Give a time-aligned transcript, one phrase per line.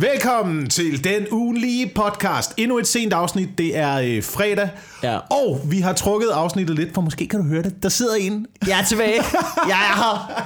[0.00, 2.54] Velkommen til den ugenlige podcast.
[2.56, 3.48] Endnu et sent afsnit.
[3.58, 4.68] Det er øh, fredag.
[5.02, 5.18] Ja.
[5.18, 7.82] Og vi har trukket afsnittet lidt, for måske kan du høre det.
[7.82, 8.46] Der sidder en.
[8.66, 9.22] Jeg er tilbage.
[9.68, 10.42] Jeg er her.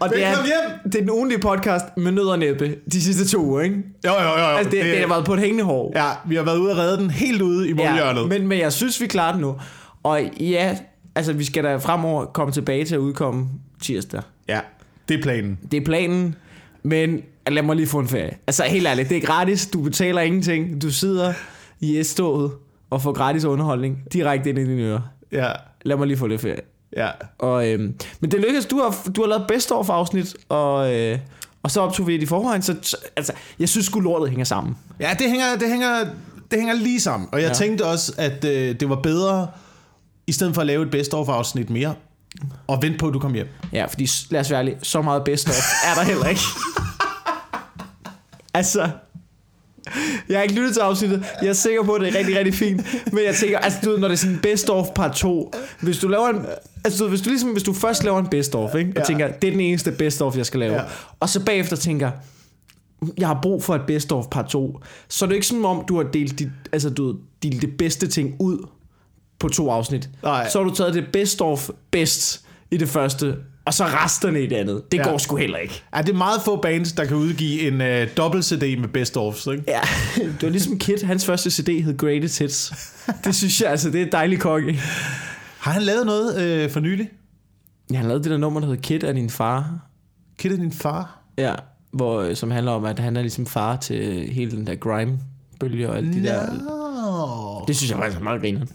[0.00, 0.92] Og det er, Velkommen hjem.
[0.92, 3.76] det er den ugenlige podcast med nød og næppe de sidste to uger, ikke?
[4.06, 4.38] Jo, jo, jo.
[4.38, 4.56] jo.
[4.56, 5.92] Altså, det, det, det har været på et hængende hår.
[5.96, 8.28] Ja, vi har været ude og redde den helt ude i målhjørnet.
[8.28, 9.56] men, men jeg synes, vi klarer det nu.
[10.02, 10.76] Og ja,
[11.14, 13.46] altså vi skal da fremover komme tilbage til at udkomme
[13.82, 14.22] tirsdag.
[14.48, 14.60] ja,
[15.08, 15.58] det er planen.
[15.70, 16.34] Det er planen,
[16.82, 18.36] men lad mig lige få en ferie.
[18.46, 19.66] Altså helt ærligt, det er gratis.
[19.66, 20.82] Du betaler ingenting.
[20.82, 21.32] Du sidder
[21.80, 22.52] i S-toget
[22.90, 25.00] og får gratis underholdning direkte ind i dine ører.
[25.32, 25.52] Ja,
[25.84, 26.60] Lad mig lige få lidt ferie.
[26.96, 27.08] ja.
[27.38, 31.18] Og, øhm, men det lykkedes, du har, du har lavet best of afsnit, og, øh,
[31.62, 34.44] og så optog vi det i forvejen, så så- altså, jeg synes sgu lortet hænger
[34.44, 34.76] sammen.
[35.00, 35.98] Ja, det hænger, det hænger,
[36.50, 37.28] det hænger lige sammen.
[37.32, 37.54] Og jeg ja.
[37.54, 39.48] Tænkte også, at øh, det var bedre,
[40.26, 41.94] i stedet for at lave et best of afsnit mere,
[42.66, 43.46] og vente på, at du kom hjem.
[43.72, 45.54] Ja, fordi lad os være ærlige, så meget best of
[45.90, 46.40] er der heller ikke.
[48.54, 48.90] altså,
[50.28, 51.24] jeg har ikke lyttet til afsnittet.
[51.42, 53.12] Jeg er sikker på, at det er rigtig, rigtig fint.
[53.12, 55.98] Men jeg tænker, altså du ved, når det er sådan best of part 2, hvis
[55.98, 56.46] du laver en,
[56.84, 58.96] altså du, ved, hvis du ligesom, hvis du først laver en best of, ikke, og
[58.98, 59.04] Ja.
[59.04, 60.82] tænker, det er den eneste best of, jeg skal lave, Ja.
[61.20, 62.10] og så bagefter tænker,
[63.18, 64.78] jeg har brug for et best of part 2,
[65.08, 67.76] så er det ikke som om, du har delt, dit, altså, du har delt det
[67.78, 68.66] bedste ting ud
[69.38, 70.10] på to afsnit.
[70.22, 70.48] Nej.
[70.48, 74.46] Så har du taget det best of best i det første, og så resterne i
[74.46, 74.82] det andet.
[74.92, 75.02] Det Ja.
[75.10, 75.82] går sgu heller ikke.
[75.96, 79.16] Ja, det er meget få bands, der kan udgive en øh, dobbelt CD med best
[79.16, 79.64] ofs, ikke?
[79.68, 79.80] Ja,
[80.22, 81.04] det var ligesom Kid.
[81.04, 82.72] Hans første CD hed Greatest Hits.
[83.24, 84.80] Det synes jeg altså, det er dejligt konge.
[85.58, 87.08] Har han lavet noget øh, for nylig?
[87.92, 89.78] Ja, han lavede det der nummer, der hedder Kid af din far.
[90.38, 91.18] Kid din far?
[91.38, 91.54] Ja,
[91.92, 95.88] hvor, øh, som handler om, at han er ligesom far til hele den der grime-bølge
[95.90, 96.46] og alt de der...
[96.52, 97.64] Nå.
[97.68, 98.66] Det synes jeg faktisk er meget griner.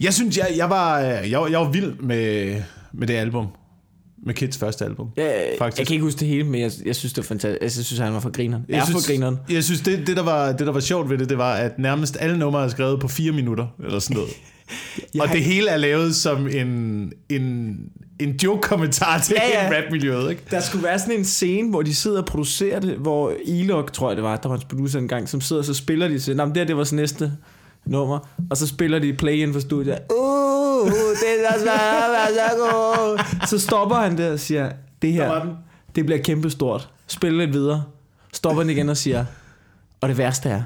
[0.00, 2.54] Jeg synes, jeg, jeg, var, øh, jeg, jeg var vild med,
[2.92, 3.46] med det album.
[4.26, 5.08] Med Kids første album.
[5.16, 5.78] Jeg, Faktisk.
[5.78, 7.78] jeg kan ikke huske det hele, men jeg, jeg synes, det var fantastisk.
[7.78, 8.64] Jeg synes, han var for grineren.
[8.68, 9.36] Jeg er synes, for grineren.
[9.50, 11.78] Jeg synes, det, det, der var, det, der var sjovt ved det, det var, at
[11.78, 14.30] nærmest alle numre er skrevet på fire minutter, eller sådan noget.
[15.14, 17.76] Jeg og det hele er lavet som en, en,
[18.20, 19.78] en joke-kommentar til Ja, ja.
[19.78, 20.42] rap-miljøet, ikke?
[20.50, 24.08] Der skulle være sådan en scene, hvor de sidder og producerer det, hvor Elok, tror
[24.10, 26.36] jeg det var, der var hans producer engang, som sidder og så spiller de til,
[26.36, 27.32] men det her, det var så næste
[27.86, 29.98] nummer, og så spiller de play in for studiet.
[30.10, 31.58] Uh, det er
[33.40, 34.72] så så stopper han der og siger,
[35.02, 35.46] det her,
[35.94, 36.88] det bliver kæmpestort.
[37.06, 37.84] Spil lidt videre.
[38.32, 39.24] Stopper den igen og siger,
[40.00, 40.62] og det værste er,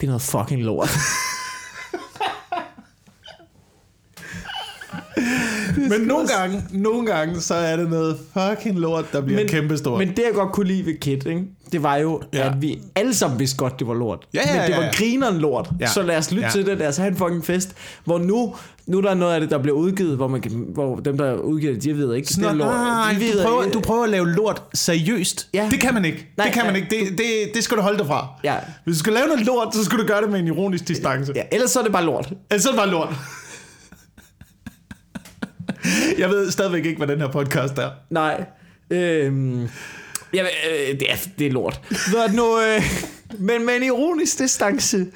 [0.00, 0.90] det er noget fucking lort.
[5.76, 9.98] Men nogle gange, nogle gange, så er det noget fucking lort, der bliver men, kæmpestort.
[9.98, 11.42] Men det jeg godt kunne lide ved Kid, ikke?
[11.72, 12.46] det var jo, Ja.
[12.46, 14.26] at vi alle sammen vidste godt, det var lort.
[14.34, 15.70] Ja, ja, men det ja, var grineren lort.
[15.80, 15.86] Ja.
[15.86, 16.50] Så lad os lytte Ja.
[16.52, 17.70] til det, lad os have en fucking fest.
[18.04, 18.54] Hvor nu,
[18.86, 21.34] nu er der noget af det, der bliver udgivet, hvor, man kan, hvor dem, der
[21.34, 22.68] udgiver det, de ved ikke, det er Sådan, lort.
[22.68, 25.48] nej, de du, ved prøver, ikke- du prøver at lave lort seriøst.
[25.54, 25.68] Ja.
[25.70, 26.26] Det kan man ikke.
[26.36, 26.80] Nej, det kan man ja.
[26.80, 27.10] ikke.
[27.10, 28.26] Det, det, det skal du holde dig fra.
[28.44, 28.54] Ja.
[28.84, 31.32] Hvis du skal lave noget lort, så skal du gøre det med en ironisk distance.
[31.36, 32.32] Ja, ellers så er det bare lort.
[32.50, 33.14] Ellers så er det bare lort.
[36.18, 37.90] Jeg ved stadigvæk ikke, hvad den her podcast er.
[38.10, 38.44] Nej.
[38.90, 39.68] Øhm,
[40.34, 41.80] ja, øh, det, er, det er lort.
[42.10, 42.60] Hvad er det nu?
[42.60, 42.82] Øh,
[43.38, 45.06] men med en ironisk distance.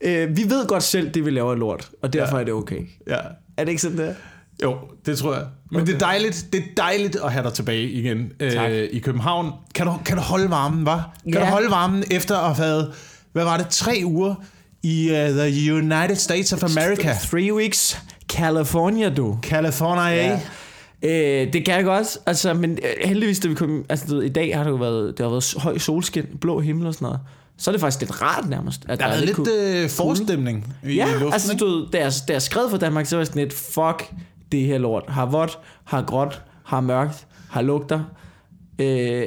[0.00, 2.40] Øh, vi ved godt selv, det vi laver er lort, og derfor Ja.
[2.40, 2.80] er det okay.
[3.06, 3.16] Ja.
[3.56, 4.14] Er det ikke sådan, der?
[4.62, 5.44] Jo, det tror jeg.
[5.70, 5.86] Men okay.
[5.86, 8.70] det, er dejligt, det er dejligt at have dig tilbage igen Tak.
[8.70, 9.52] øh, i København.
[9.74, 11.16] Kan du, kan du holde varmen, var?
[11.24, 11.40] Kan Ja.
[11.40, 12.94] du holde varmen efter at have været,
[13.32, 14.34] hvad var det, tre uger
[14.82, 17.16] i uh, the United States of America?
[17.30, 17.98] Three weeks
[18.32, 19.38] California, du.
[19.42, 20.12] California.
[20.14, 20.40] Ja.
[21.44, 24.22] Øh, det kan jeg godt, altså, men øh, heldigvis, da vi kom, altså, du ved,
[24.22, 27.06] i dag har det jo været, det har været høj solskin, blå himmel og sådan
[27.06, 27.20] noget.
[27.56, 28.80] Så er det faktisk lidt rart nærmest.
[28.88, 31.32] At Der har er lidt ku- øh, forstemning i Ja, luften.
[31.32, 33.52] altså du ved, da jeg, da jeg skrev for Danmark, så var jeg sådan lidt,
[33.54, 34.10] fuck
[34.52, 35.04] det her lort.
[35.08, 38.00] Har vådt, har gråt, har mørkt, har lugter.
[38.78, 38.86] Øh,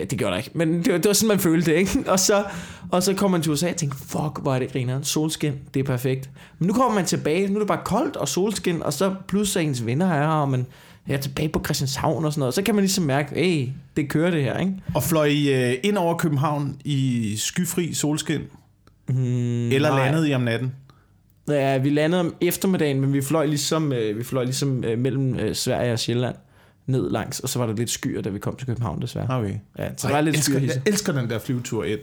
[0.10, 2.04] det gjorde der ikke, men det, var- det var sådan, man følte det, ikke?
[2.08, 2.44] Og så,
[2.92, 5.04] og så kom man til USA og tænkte, fuck, hvor er det grineren.
[5.04, 6.30] Solskin, det er perfekt.
[6.60, 9.66] Men nu kommer man tilbage, nu er det bare koldt og solskin, og så pludselig
[9.66, 10.66] er ens venner er her, og man
[11.10, 12.54] er tilbage på Christianshavn og sådan noget.
[12.54, 13.68] Så kan man ligesom mærke, hey,
[13.98, 14.74] det kører det her, ikke?
[14.96, 18.42] Og fløj I, øh, ind over København i skyfri solskin?
[19.10, 19.16] Mm,
[19.72, 20.06] Eller nej.
[20.06, 20.72] landede I om natten?
[21.50, 25.36] Ja, vi landede om eftermiddagen, men vi fløj ligesom, øh, vi fløj ligesom øh, mellem
[25.36, 26.36] øh, Sverige og Sjælland
[26.88, 29.38] ned langs, og så var der lidt skyer, da vi kom til København desværre.
[29.40, 29.56] Okay.
[29.80, 32.00] Ja, så Ej, var lidt elsker, jeg elsker den der flyvetur ind.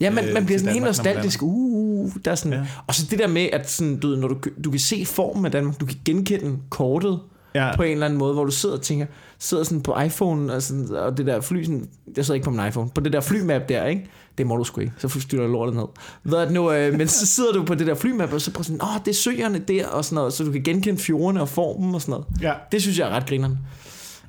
[0.00, 1.42] Ja, man, øh, man bliver sådan helt nostalgisk.
[1.42, 2.66] Uh, der er sådan, Ja.
[2.86, 5.44] Og så det der med, at sådan, du, ved, når du, du kan se formen
[5.44, 7.18] af Danmark, du kan genkende kortet
[7.54, 7.76] Ja.
[7.76, 9.06] på en eller anden måde, hvor du sidder og tænker,
[9.38, 12.50] sidder sådan på iPhone og, sådan, og det der fly, sådan, jeg sidder ikke på
[12.50, 14.06] min iPhone, på det der flymap der, ikke?
[14.38, 15.84] Det må du sgu ikke, så styrer du lortet ned.
[16.22, 18.82] Hvad nu, øh, men så sidder du på det der flymap, og så prøver sådan,
[18.82, 21.94] åh, det er søerne der, og sådan noget, så du kan genkende fjordene og formen
[21.94, 22.26] og sådan noget.
[22.42, 22.52] Ja.
[22.72, 23.58] Det synes jeg er ret grineren.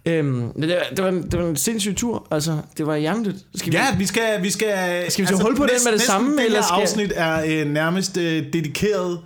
[0.05, 2.27] Øhm, det, var, det, var en, det var en sindssyg tur.
[2.31, 3.35] Altså, det var jernligt.
[3.55, 4.43] Skal vi, Ja, vi skal...
[4.43, 6.81] Vi skal, Skal vi tage hul på den med det næsten samme, Det eller skal-
[6.81, 9.19] afsnit er øh, nærmest øh, dedikeret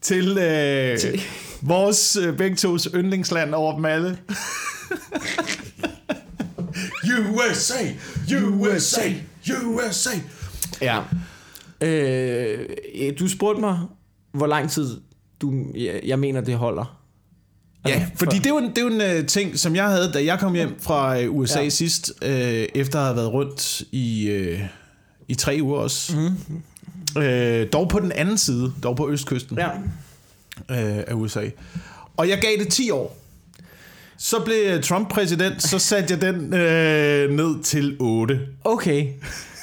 [0.00, 1.22] til, øh, Til-
[1.62, 4.18] vores øh, begge tos yndlingsland over dem alle.
[7.34, 7.74] USA!
[8.60, 9.00] USA!
[9.64, 10.10] USA!
[10.80, 10.98] Ja.
[11.80, 13.78] Øh, du spurgte mig,
[14.32, 15.00] hvor lang tid
[15.40, 17.01] du, jeg, jeg mener, det holder.
[17.86, 20.12] Ja, fordi det er jo en, det er jo en uh, ting, som jeg havde,
[20.12, 21.68] da jeg kom hjem fra uh, USA Ja.
[21.68, 22.28] sidst, uh,
[22.74, 24.60] efter at have været rundt i, uh,
[25.28, 26.16] i tre uger også.
[26.16, 26.26] Mm.
[27.16, 29.68] Uh, dog på den anden side, dog på østkysten Ja.
[30.58, 31.44] uh, af USA.
[32.16, 33.18] Og jeg gav det 10 år.
[34.24, 38.40] Så blev Trump præsident, så satte jeg den uh, ned til 8.
[38.64, 39.06] Okay.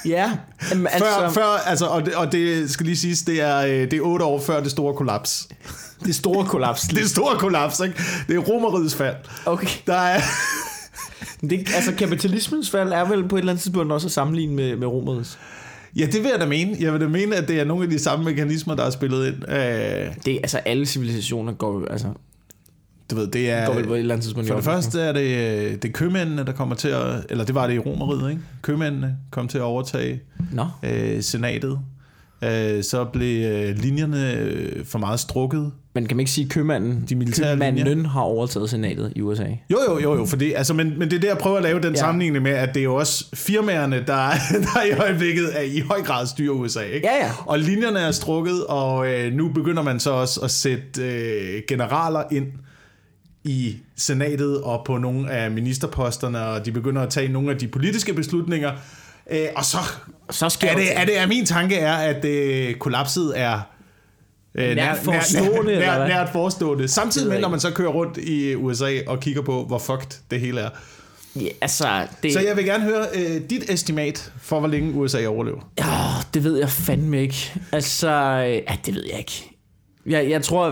[0.06, 0.32] Ja.
[0.70, 3.70] Jamen, Før, altså, før, altså, og, det, og det skal lige siges, det er, øh,
[3.72, 5.48] det er 8 år før det store kollaps.
[6.06, 6.80] det store kollaps.
[6.80, 8.02] Det store kollaps, ikke?
[8.28, 9.16] Det er romerrigets fald.
[9.46, 9.68] Okay.
[9.86, 10.20] Der er...
[11.40, 14.76] Det, altså, kapitalismens fald er vel på et eller andet tidspunkt også at sammenligne med,
[14.76, 15.38] med romerets.
[15.96, 16.76] Ja, det vil jeg da mene.
[16.80, 19.26] Jeg vil da mene, at det er nogle af de samme mekanismer, der er spillet
[19.26, 19.52] ind.
[19.52, 22.08] Øh, Det altså, alle civilisationer går jo, altså,
[23.10, 23.66] du ved, det er...
[23.66, 24.48] går vel på et eller andet tidspunkt.
[24.48, 27.26] For det første er det, øh, det er købmændene, der kommer til at...
[27.28, 28.42] Eller det var det i Romeriet, ikke?
[28.62, 30.20] Købmændene kom til at overtage
[30.52, 30.66] Nå.
[30.82, 31.78] øh, senatet.
[32.44, 35.72] Øh, så blev øh, linjerne øh, for meget strukket.
[35.94, 39.44] Men kan man ikke sige, at købmanden, De militære købmanden har overtaget senatet i USA?
[39.70, 41.62] Jo, jo, jo, jo, for det, altså, men, men det er det, jeg prøver at
[41.62, 42.00] lave den ja.
[42.00, 44.30] sammenligning med, at det er jo også firmaerne, der,
[44.74, 46.80] der i øjeblikket er i høj grad styrer USA.
[46.80, 47.06] Ikke?
[47.06, 47.32] Ja, ja.
[47.46, 52.22] Og linjerne er strukket, og øh, nu begynder man så også at sætte øh, generaler
[52.30, 52.46] ind
[53.44, 57.68] i senatet og på nogle af ministerposterne, og de begynder at tage nogle af de
[57.68, 58.72] politiske beslutninger.
[59.30, 59.78] Øh, og så
[60.30, 63.60] Så sker er det, er det, er min tanke er, at øh, kollapset er
[64.54, 66.08] øh, Nært forestående, nært, hvad?
[66.08, 66.88] nært forestående.
[66.88, 70.40] Samtidig med, når man så kører rundt i USA og kigger på, hvor fucked det
[70.40, 70.68] hele er.
[71.36, 75.26] Ja, altså, det, Så jeg vil gerne høre øh, dit estimat for, hvor længe USA
[75.26, 75.70] overlever.
[75.78, 75.84] Ja,
[76.34, 77.52] det ved jeg fandme ikke.
[77.72, 79.50] Altså, øh, ja, det ved jeg ikke.
[80.06, 80.70] Jeg, jeg tror,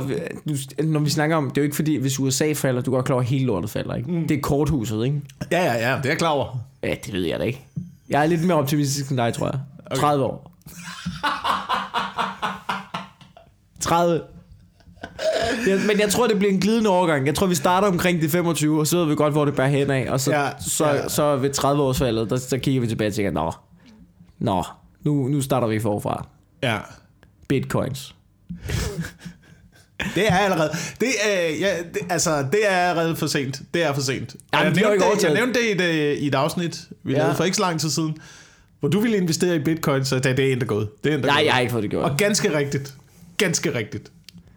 [0.48, 0.54] du,
[0.84, 3.06] når vi snakker om, det er jo ikke fordi, hvis USA falder, du er godt
[3.06, 4.10] klar over, at hele lortet falder, ikke?
[4.10, 4.28] Mm.
[4.28, 5.20] Det er korthuset, ikke?
[5.52, 6.58] Ja, ja, ja, det er jeg klar over.
[6.82, 7.64] Ja, det ved jeg da ikke.
[8.10, 9.98] Jeg er lidt mere optimistisk end dig, tror jeg.
[9.98, 10.52] 30 år.
[13.80, 14.20] 30.
[15.66, 17.26] Ja, men jeg tror, det bliver en glidende overgang.
[17.26, 19.68] Jeg tror, vi starter omkring de 25, og så ved vi godt, hvor det bærer
[19.68, 20.10] hen af.
[20.10, 21.08] Og så, Ja, så, ja.
[21.08, 23.52] så ved 30-årsfaldet, der, der kigger vi tilbage og tænker, nå,
[24.38, 24.64] nå
[25.04, 26.26] nu, nu starter vi forfra.
[26.62, 26.78] Ja.
[27.48, 28.14] Bitcoins.
[30.14, 33.60] Det er allerede, det er, ja, det, altså, det er allerede for sent.
[33.74, 34.36] Det er for sent.
[34.54, 37.18] Jamen, jeg, nævnte det, jeg nævnte det i et, øh, i et afsnit, vi Ja.
[37.18, 38.16] lavede for ikke så lang tid siden,
[38.80, 40.88] hvor du ville investere i bitcoin, så det, det er endda gået.
[41.04, 41.44] Det er endda Nej, gået.
[41.46, 42.04] jeg har ikke fået det gjort.
[42.10, 42.94] Og ganske rigtigt.
[43.36, 44.12] Ganske rigtigt.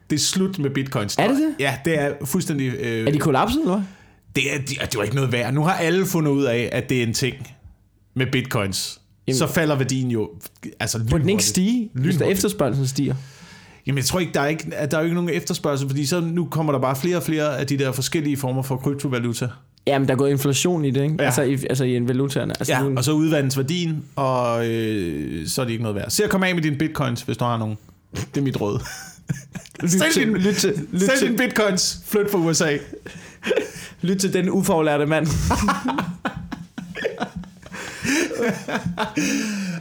[0.09, 1.15] Det er slut med bitcoins.
[1.19, 1.55] Er det det?
[1.59, 2.73] Ja, det er fuldstændig...
[2.79, 3.83] Øh, Er de kollapset, eller
[4.35, 5.53] det, er, de, det var ikke noget værd.
[5.53, 7.35] Nu har alle fundet ud af, at det er en ting
[8.13, 8.99] med bitcoins.
[9.27, 10.29] Jamen- så falder værdien jo
[10.79, 12.31] altså Må den ikke stige, hvis der Lynhurtigt.
[12.37, 13.15] efterspørgselen stiger?
[13.87, 16.19] Jamen, jeg tror ikke, der er ikke, at der er ikke nogen efterspørgsel, fordi så
[16.19, 19.47] nu kommer der bare flere og flere af de der forskellige former for kryptovaluta.
[19.87, 21.15] Jamen, der er gået inflation i det, ikke?
[21.19, 21.25] Ja.
[21.25, 22.53] Altså, i, altså i en valutaerne.
[22.59, 26.09] Altså, Ja, nu, og så udvandes værdien, og øh, så er det ikke noget værd.
[26.09, 27.77] Se at komme af med dine bitcoins, hvis du har nogen.
[28.13, 28.79] Det er mit råd.
[29.87, 32.77] Sælg til, din, lyt, til, lyt, sælg dine bitcoins, flyt fra USA.
[34.01, 35.27] lyt til den ufaglærte mand.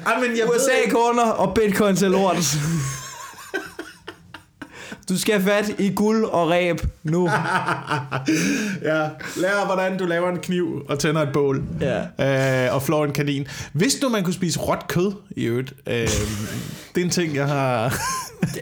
[0.07, 2.59] Ej, men jeg USA kunder og bitcoin til lort.
[5.11, 7.31] Du skal have fat i guld og ræb nu.
[8.83, 11.63] Ja, lær hvordan du laver en kniv og tænder et bål.
[11.81, 12.67] Ja.
[12.67, 13.47] Øh, og flår en kanin.
[13.73, 15.73] Vidste du, man kunne spise råt kød i øvrigt?
[15.87, 15.95] Øh,
[16.95, 17.95] det er en ting, jeg har...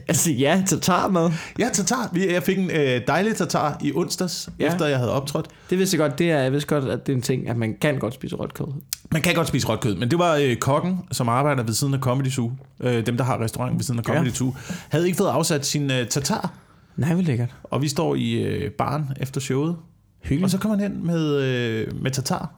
[0.09, 1.31] Altså, ja, tatar med.
[1.59, 2.11] ja, tatar.
[2.13, 4.67] Vi- Jeg fik en øh, dejlig tatar i onsdags, Ja.
[4.67, 5.47] efter jeg havde optrådt.
[5.71, 6.19] Det vidste jeg godt.
[6.19, 8.37] Det er, jeg vidste godt, at det er en ting, at man kan godt spise
[8.37, 8.67] rødt kød.
[9.13, 11.95] Man kan godt spise råt kød, men det var øh, kokken, som arbejder ved siden
[11.95, 12.53] af Comedy Zoo.
[12.81, 14.31] Øh, dem, der har restaurant ved siden af Comedy Ja.
[14.33, 14.55] Zoo.
[14.89, 16.53] Havde ikke fået afsat sin øh, tatar.
[16.97, 17.55] Nej, hvor lækkert.
[17.65, 19.77] Og vi står i øh, baren efter showet.
[20.23, 20.45] Hyggeligt.
[20.45, 22.55] Og så kommer han ind med, øh, med tatar.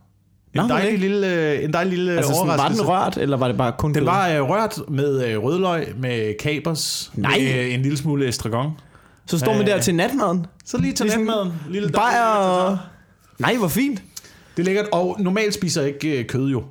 [0.54, 2.82] En Nå, hvor dejlig lille, øh, en dejlig lille Altså, sådan, var overraskelse.
[2.82, 6.34] den rørt, eller var det bare kun Den var øh, rørt med øh, rødløg, med
[6.38, 7.38] kapers, Nej.
[7.38, 8.70] med øh, en lille smule estragon.
[9.26, 10.46] Så står man Øh, der til natmaden.
[10.64, 11.52] Så lige til Ligesom natmaden.
[11.70, 12.78] Lille Bajer og...
[13.38, 14.02] Nej, hvor fint.
[14.56, 16.64] Det er lækkert, og normalt spiser jeg ikke øh, kød jo.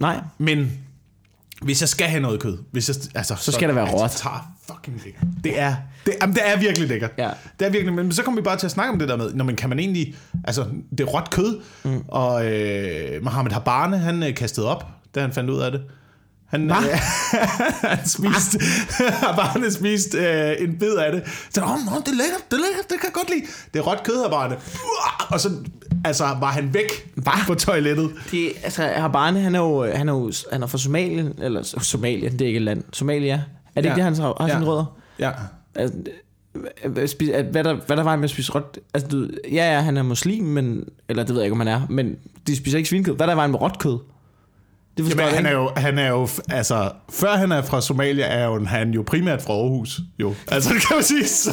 [0.00, 0.20] Nej.
[0.38, 0.72] Men
[1.62, 4.10] hvis jeg skal have noget kød, hvis jeg, altså, så, skal det være råt.
[4.10, 5.22] Tatar fucking lækkert.
[5.44, 7.10] Det er, det, jamen, det er virkelig lækkert.
[7.18, 7.30] Ja.
[7.60, 9.34] Det er virkelig, men så kommer vi bare til at snakke om det der med,
[9.34, 12.04] når man kan man egentlig, altså det er råt kød, mm.
[12.08, 15.82] og øh, Mohammed Habane, han øh, kastede op, da han fandt ud af det.
[16.46, 16.74] Han, Hva?
[16.76, 16.98] øh,
[17.90, 18.58] han spiste,
[19.22, 21.22] Habane spiste øh, en bid af det.
[21.50, 23.42] Så åh, oh, det er lækkert, det er lækkert, det kan jeg godt lide.
[23.74, 24.56] Det er råt kød, Habane.
[25.30, 25.50] og så
[26.04, 27.32] altså, var han væk Hva?
[27.46, 28.10] på toilettet.
[28.30, 32.28] Det, altså, Habane, han er jo, han er jo han er fra Somalien, eller Somalia,
[32.28, 32.82] det er ikke et land.
[32.92, 33.34] Somalia,
[33.76, 33.94] er det Ja.
[33.94, 34.54] ikke det, han har, har Ja.
[34.54, 34.96] sine rødder?
[35.18, 35.30] Ja.
[35.74, 35.98] Altså,
[36.88, 38.78] hvad- der, hvad der var med at spise råt...
[38.94, 40.84] Altså, du, ja, ja, han er muslim, men...
[41.08, 41.80] Eller det ved jeg ikke, om han er.
[41.90, 43.16] Men de spiser ikke svinekød.
[43.16, 43.98] Hvad der var med råt kød?
[44.96, 48.44] Det Jamen, han er jo, han er jo, altså, før han er fra Somalia, er
[48.44, 50.34] jo, han jo primært fra Aarhus, jo.
[50.48, 51.50] Altså, det kan man sige, så...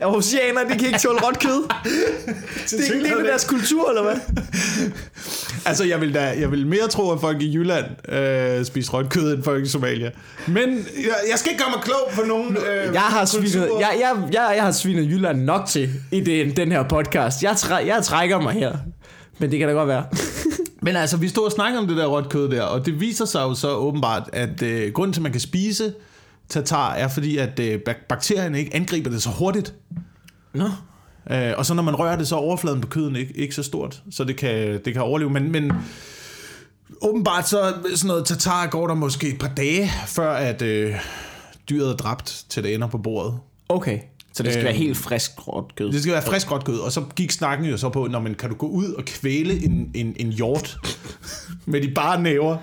[0.00, 1.68] Aarhusianer, de kan ikke tåle råt kød.
[2.70, 4.16] det er ikke en del af deres kultur, eller hvad?
[5.66, 9.10] Altså, jeg vil, da, jeg vil mere tro, at folk i Jylland øh, spiser rødt
[9.10, 10.10] kød, end folk i Somalia.
[10.46, 13.96] Men jeg, jeg skal ikke gøre mig klog på nogen øh, Jeg har, svinet, jeg,
[14.00, 17.42] jeg, jeg, jeg har svinet Jylland nok til i det, den her podcast.
[17.42, 18.72] Jeg, træ, jeg trækker mig her.
[19.38, 20.04] Men det kan da godt være.
[20.84, 23.24] Men altså, vi stod og snakkede om det der rødt kød der, og det viser
[23.24, 25.94] sig jo så åbenbart, at øh, grunden til, at man kan spise
[26.48, 29.74] tatar, er fordi, at øh, bak- bakterierne ikke angriber det så hurtigt.
[30.54, 30.64] Nå.
[31.30, 33.62] Øh, og så når man rører det, så er overfladen på køden ikke, ikke så
[33.62, 35.30] stort, så det kan, det kan overleve.
[35.30, 35.72] Men, men
[37.02, 40.94] åbenbart så sådan noget tatar går der måske et par dage, før at øh,
[41.70, 43.34] dyret er dræbt, til det ender på bordet.
[43.68, 43.98] Okay.
[44.34, 45.92] Så det skal Øh, være helt frisk råt kød.
[45.92, 48.34] Det skal være frisk råt kød, og så gik snakken jo så på, når man
[48.34, 50.76] kan du gå ud og kvæle en, en, en hjort
[51.66, 52.56] med de bare næver,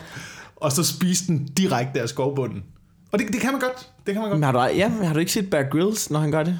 [0.56, 2.64] og så spise den direkte af skovbunden.
[3.12, 3.90] Og det, det kan man godt.
[4.06, 4.40] Det kan man godt.
[4.40, 6.60] Men har du, ja, har du ikke set Bear Grylls, når han gør det?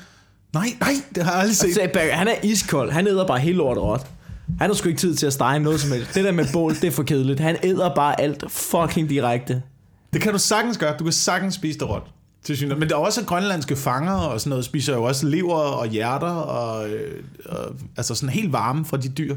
[0.54, 1.74] Nej, nej, det har jeg aldrig set.
[1.74, 2.92] Så Bear, han er iskold.
[2.92, 4.08] Han æder bare helt lortet råt.
[4.60, 6.16] Han har sgu ikke tid til at stege noget som helst.
[6.16, 7.40] Det der med bål, det er for kedeligt.
[7.40, 9.62] Han æder bare alt fucking direkte.
[10.14, 10.96] Det kan du sagtens gøre.
[11.00, 12.04] Du kan sagtens spise det råt.
[12.44, 12.80] Til synligheden.
[12.80, 16.28] Men der er også grønlandske fanger og sådan noget, spiser jo også lever og hjerter,
[16.28, 19.36] og, øh, og altså sådan helt varme fra de dyr,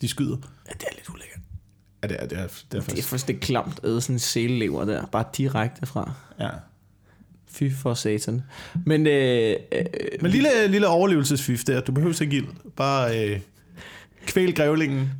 [0.00, 0.36] de skyder.
[0.68, 1.40] Ja, det er lidt ulækkert.
[2.02, 4.00] Ja, det er, det er, det er Det er faktisk, faktisk det klamt at æde
[4.00, 5.06] sådan en sælelever der.
[5.06, 6.12] Bare direkte fra.
[6.40, 6.48] ja.
[7.50, 8.42] Fy for satan.
[8.86, 9.84] Men øh, øh,
[10.20, 11.80] Men lille, lille overlevelsesfif der.
[11.80, 12.46] Du behøver ikke ild.
[12.76, 13.40] Bare øh,
[14.26, 15.10] kvæl grævlingen.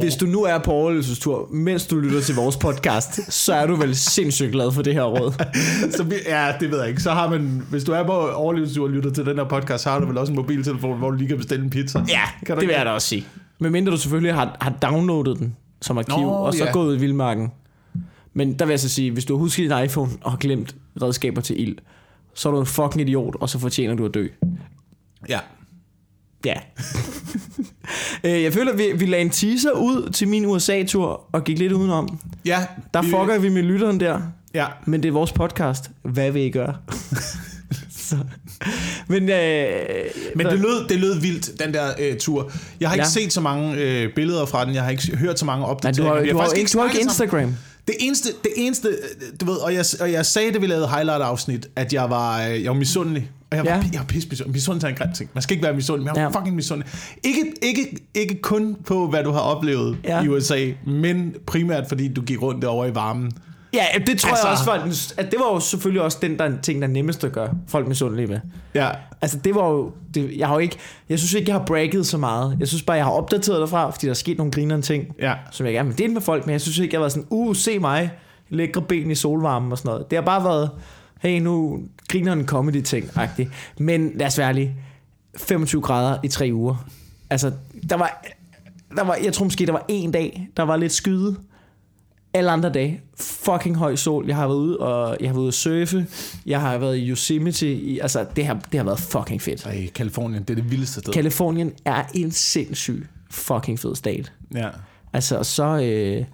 [0.00, 3.74] Hvis du nu er på overlevelsestur, mens du lytter til vores podcast, så er du
[3.76, 5.32] vel sindssygt glad for det her råd.
[5.96, 7.02] så, vi- ja, det ved jeg ikke.
[7.02, 9.90] Så har man, hvis du er på overlevelsestur og lytter til den her podcast, så
[9.90, 12.04] har du vel også en mobiltelefon, hvor du lige kan bestille en pizza.
[12.08, 13.26] Ja, Kan det vil jeg da også sige.
[13.58, 16.72] Men mindre du selvfølgelig har, har downloadet den som arkiv, Nå, og så ja.
[16.72, 17.52] gået ud i vildmarken.
[18.34, 20.74] Men der vil jeg så sige, hvis du har husket din iPhone og har glemt
[21.02, 21.76] redskaber til ild,
[22.34, 24.26] så er du en fucking idiot, og så fortjener du at dø.
[25.28, 25.38] Ja.
[26.44, 26.54] Ja.
[28.24, 31.58] Øh, jeg føler, at vi, vi lagde en teaser ud til min USA-tur, og gik
[31.58, 32.18] lidt udenom.
[32.44, 32.66] Ja.
[32.94, 34.20] Der vi- fucker vi med lytteren der,
[34.54, 34.66] Ja.
[34.86, 35.90] men det er vores podcast.
[36.02, 36.74] Hvad vil I gøre?
[38.08, 38.16] så.
[39.08, 39.66] Men, øh,
[40.36, 42.52] Men det lød, det lød vildt, den der øh, tur.
[42.80, 43.10] Jeg har ikke Ja.
[43.10, 44.74] set så mange øh, billeder fra den.
[44.74, 46.14] Jeg har ikke hørt så mange Nej, du opdateringer.
[46.14, 47.10] har, du har, faktisk du har ikke sammen.
[47.10, 47.54] Instagram.
[47.86, 48.94] Det eneste, det eneste, øh,
[49.40, 52.62] du ved, og jeg, og jeg sagde det, vi lavede highlight-afsnit, at jeg var, øh,
[52.62, 53.30] jeg var misundelig.
[53.52, 53.82] Og jeg var, Ja.
[53.92, 54.52] jeg var pisse misundelig.
[54.52, 55.30] Misundelig er en grim ting.
[55.34, 56.38] Man skal ikke være misundelig, men jeg var Ja.
[56.40, 56.92] fucking misundelig.
[57.24, 60.22] Ikke, ikke, ikke kun på, hvad du har oplevet Ja.
[60.22, 63.32] i USA, men primært fordi du gik rundt derovre i varmen.
[63.74, 66.50] Ja, det tror altså, jeg også var, at det var jo selvfølgelig også den der
[66.62, 68.40] ting, der er nemmest at gøre folk misundelige med.
[68.74, 68.88] Ja.
[69.22, 70.76] Altså det var jo, det, jeg har jo ikke,
[71.08, 72.56] jeg synes ikke, jeg har bragget så meget.
[72.60, 75.34] Jeg synes bare, jeg har opdateret derfra, fordi der er sket nogle grinerende ting, Ja.
[75.50, 77.26] som jeg gerne vil dele med folk, men jeg synes ikke, jeg har været sådan,
[77.30, 78.10] uh, se mig,
[78.50, 80.10] lækre ben i solvarmen og sådan noget.
[80.10, 80.70] Det har bare været,
[81.22, 83.50] hey, nu griner en comedy-ting, agtigt.
[83.78, 84.76] Men lad os være ærlige,
[85.36, 86.86] 25 grader i tre uger.
[87.30, 87.52] Altså,
[87.90, 88.24] der var,
[88.96, 91.36] der var, jeg tror måske, der var en dag, der var lidt skyde.
[92.34, 94.26] Alle andre dage, fucking høj sol.
[94.26, 96.06] Jeg har været ude og jeg har været ude at surfe.
[96.46, 97.72] Jeg har været i Yosemite.
[97.72, 99.66] I, altså, det har, det har været fucking fedt.
[99.66, 101.12] Ej, Kalifornien, det er det vildeste sted.
[101.12, 104.32] Kalifornien er en sindssyg fucking fed stat.
[104.54, 104.68] ja.
[105.14, 106.24] Altså, og så øh,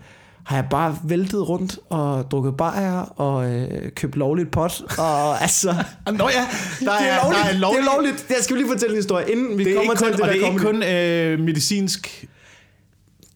[0.49, 4.83] har jeg bare væltet rundt og drukket bajer og øh, købt lovligt pot.
[4.99, 5.75] Og altså,
[6.13, 6.47] Nå ja,
[6.81, 7.45] der er, det er lovligt.
[7.45, 7.85] Der er lovligt.
[7.85, 8.27] Det er lovligt.
[8.29, 10.21] Jeg skal lige fortælle en historie, inden vi Det er kommer ikke kun, til det
[10.21, 12.27] og der det er ikke kun øh, medicinsk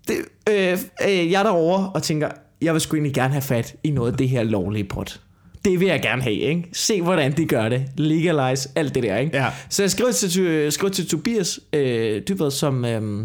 [0.09, 0.17] det,
[0.49, 0.79] øh,
[1.09, 2.29] øh, jeg er derovre og tænker,
[2.63, 5.21] jeg vil sgu egentlig gerne have fat i noget af det her lovlige pot.
[5.65, 6.69] Det vil jeg gerne have, ikke?
[6.73, 7.85] Se, hvordan de gør det.
[7.97, 9.37] Legalize, alt det der, ikke?
[9.37, 9.47] Ja.
[9.69, 12.85] Så jeg skrev til, skrev til Tobias øh, Dybvad, som...
[12.85, 13.25] Øh,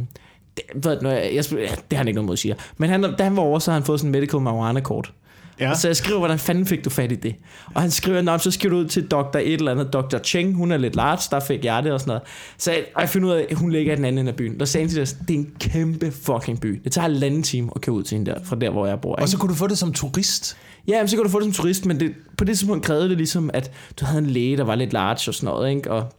[0.57, 2.55] det, ved du, jeg, jeg, ja, det har han ikke noget mod at sige.
[2.77, 5.13] Men han, da han var over, så har han fået sådan en medical marijuana-kort.
[5.59, 5.71] Ja.
[5.71, 7.35] Og så jeg skriver, hvordan fanden fik du fat i det?
[7.73, 9.37] Og han skriver, Nå, så skriver du ud til Dr.
[9.37, 10.17] et eller andet, Dr.
[10.23, 12.21] Cheng, hun er lidt large, der fik jeg det og sådan noget.
[12.57, 14.35] Så jeg, og jeg finder ud af, at hun ligger i den anden ende af
[14.35, 14.59] byen.
[14.59, 16.81] Der sagde han til os, det er en kæmpe fucking by.
[16.83, 19.01] Det tager en anden time at køre ud til hende der, fra der, hvor jeg
[19.01, 19.15] bor.
[19.15, 19.31] Og Ikke?
[19.31, 20.57] så kunne du få det som turist.
[20.87, 23.09] Ja, men så kan du få det som turist, men det, på det tidspunkt krævede
[23.09, 25.91] det ligesom, at du havde en læge, der var lidt large og sådan noget, ikke?
[25.91, 26.13] Og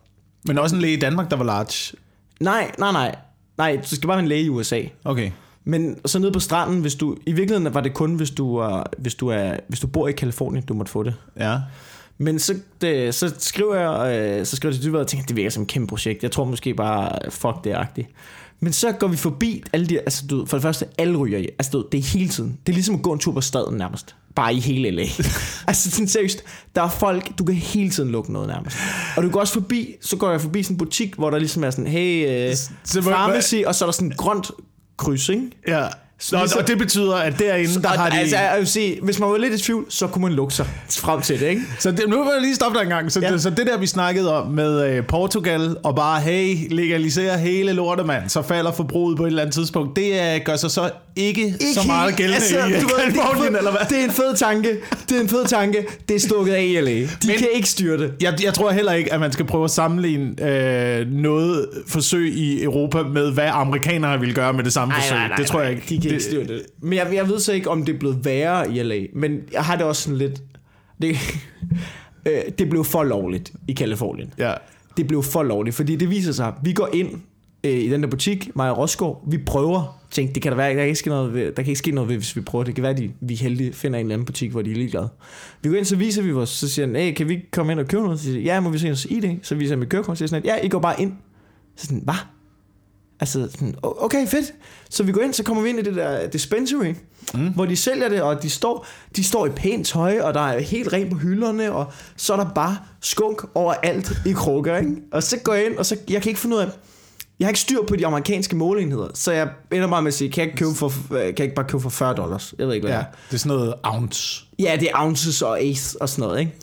[0.46, 1.96] Men også en læge i Danmark, der var large.
[2.40, 3.14] nej, nej, nej.
[3.58, 4.82] Nej, du skal bare være en læge i USA.
[5.04, 5.30] Okay.
[5.64, 8.82] Men så nede på stranden, hvis du, i virkeligheden var det kun, hvis du, er,
[8.98, 11.14] hvis du, er, hvis du bor i Kalifornien, du måtte få det.
[11.40, 11.58] Ja.
[12.18, 15.36] Men så, det, så skriver jeg, øh, så skriver jeg til Dybvad og tænker, det
[15.36, 16.22] virker som et kæmpe projekt.
[16.22, 18.08] Jeg tror måske bare, fuck det er agtigt.
[18.60, 21.48] Men så går vi forbi alle de, altså du for det første, alle ryger i.
[21.58, 22.58] Altså du det er hele tiden.
[22.66, 24.14] Det er ligesom at gå en tur på staden nærmest.
[24.34, 25.02] Bare i hele LA.
[25.68, 28.76] altså sådan seriøst, der er folk, du kan hele tiden lukke noget nærmest.
[29.16, 31.64] Og du går også forbi, så går jeg forbi sådan en butik, hvor der ligesom
[31.64, 32.26] er sådan, hey,
[33.02, 34.50] hvor- pharmacy, og så er der sådan en grønt
[34.96, 35.50] kryds, ikke?
[35.68, 35.86] Ja.
[36.32, 38.18] Nå, ligesom- og det betyder, at derinde, der Og, har de...
[38.18, 40.66] altså, jeg vil sige, hvis man var lidt i tvivl, så kunne man lukke sig
[40.90, 41.62] frem til det, ikke?
[41.80, 43.12] Så det, nu vil jeg lige stoppe dig en gang.
[43.12, 43.32] Så, Ja.
[43.32, 47.72] det, så det der, vi snakkede om med øh, Portugal, og bare, hey, legalisere hele
[47.72, 50.90] lortet, mand, så falder forbruget på et eller andet tidspunkt, det øh, gør sig så
[51.16, 53.80] ikke, ikke så meget gældende altså, i det, er Kalifornien, eller hvad?
[53.90, 54.76] det er en fed tanke.
[55.08, 55.86] Det er en fed tanke.
[56.08, 56.90] Det er stukket af i LA.
[56.90, 58.12] De Men- kan ikke styre det.
[58.20, 62.62] Jeg, jeg tror heller ikke, at man skal prøve at sammenligne øh, noget forsøg i
[62.62, 65.18] Europa med, hvad amerikanere ville gøre med det samme forsøg.
[65.36, 66.07] det tror jeg ikke.
[66.08, 66.66] De kan ikke styre det.
[66.80, 69.00] Men jeg, jeg ved så ikke, om det er blevet værre i LA.
[69.12, 70.42] Men jeg har det også sådan lidt...
[71.02, 71.16] Det,
[72.26, 74.32] øh, det blev for lovligt i Kalifornien.
[74.38, 74.54] Ja.
[74.96, 77.10] Det blev for lovligt, fordi det viser sig, vi går ind
[77.64, 80.74] øh, i den der butik, Maja Roskov, vi prøver, tænk, det kan der være, der
[80.74, 82.74] kan ikke ske noget ved, der kan ikke ske noget ved, hvis vi prøver, det
[82.74, 85.08] kan være, at vi er heldige finder en eller anden butik, hvor de er ligeglade.
[85.62, 87.80] Vi går ind, så viser vi vores, så siger han, hey, kan vi komme ind
[87.80, 88.20] og købe noget?
[88.20, 89.24] Så siger ja, må vi se os ID?
[89.42, 91.12] Så viser jeg mit kørekort, så siger han, ja, I går bare ind.
[91.76, 92.14] Så sådan, hvad?
[93.20, 94.52] Altså, sådan, "O- okay, fedt.
[94.90, 96.94] Så vi går ind, så kommer vi ind i det der dispensary,
[97.34, 97.48] mm.
[97.48, 100.60] hvor de sælger det, og de står, de står i pænt tøj, og der er
[100.60, 104.92] helt rent på hylderne, og så er der bare skunk overalt i krukker, ikke?
[105.12, 106.66] Og så går jeg ind, og så, jeg kan ikke finde ud af,
[107.40, 110.30] jeg har ikke styr på de amerikanske måleenheder, så jeg ender bare med at sige,
[110.32, 112.54] kan jeg ikke, købe for, kan jeg ikke bare købe for 40 dollars?
[112.58, 113.00] Jeg ved ikke, hvad ja.
[113.00, 113.16] det er.
[113.30, 114.44] Det er sådan noget ounce.
[114.58, 116.54] Ja, det er ounces og ace og sådan noget, ikke?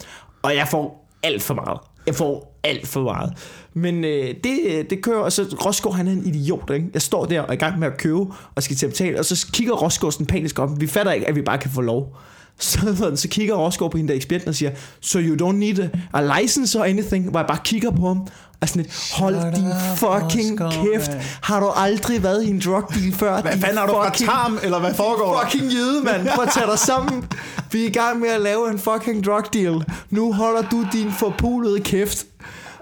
[0.42, 1.80] Og jeg får alt for meget.
[2.08, 3.34] Jeg får alt for meget.
[3.74, 6.88] Men øh, det, det kører, og så Rosgaard, han er en idiot, ikke?
[6.94, 9.20] Jeg står der og er i gang med at købe, og skal til at betale,
[9.20, 10.70] og så kigger Rosgaard sådan panisk op.
[10.82, 12.18] Vi fatter ikke, at vi bare kan få lov.
[12.60, 16.40] Så, så kigger Rosgaard på hende der ekspedienten og siger, so you don't need a,
[16.42, 18.28] license or anything, hvor jeg bare kigger på ham,
[18.62, 22.50] og sådan lidt, hold Shut din fucking Rosgaard, kæft, mand." har du aldrig været i
[22.50, 23.42] en drug deal før?
[23.42, 25.50] Hvad fanden er du fra Tarm, eller hvad foregår der?
[25.50, 26.28] fucking jyde, mand.
[26.36, 27.24] Prøv at tage dig sammen.
[27.72, 29.84] Vi er i gang med at lave en fucking drug deal.
[30.10, 32.26] Nu holder du din forpulede kæft.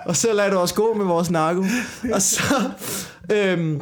[0.05, 1.63] Og så lader du os gå med vores narko.
[2.13, 2.41] Og så...
[3.31, 3.81] Øhm,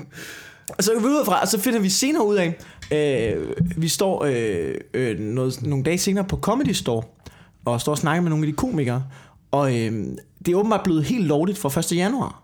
[0.77, 2.57] og så går vi ud fra, og så finder vi senere ud af,
[2.91, 7.03] øh, vi står øh, øh, noget, nogle dage senere på Comedy Store,
[7.65, 9.03] og står og snakker med nogle af de komikere,
[9.51, 9.91] og øh,
[10.45, 11.91] det er åbenbart blevet helt lovligt fra 1.
[11.91, 12.43] januar.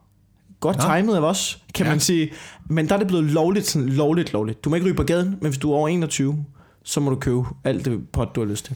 [0.60, 0.96] Godt Nå.
[0.96, 1.92] timet af os, kan Ja.
[1.92, 2.32] man sige.
[2.70, 4.64] Men der er det blevet lovligt, sådan lovligt, lovligt.
[4.64, 6.46] Du må ikke ryge på gaden, men hvis du er over 21,
[6.90, 8.76] så må du købe alt det pot, du har lyst til.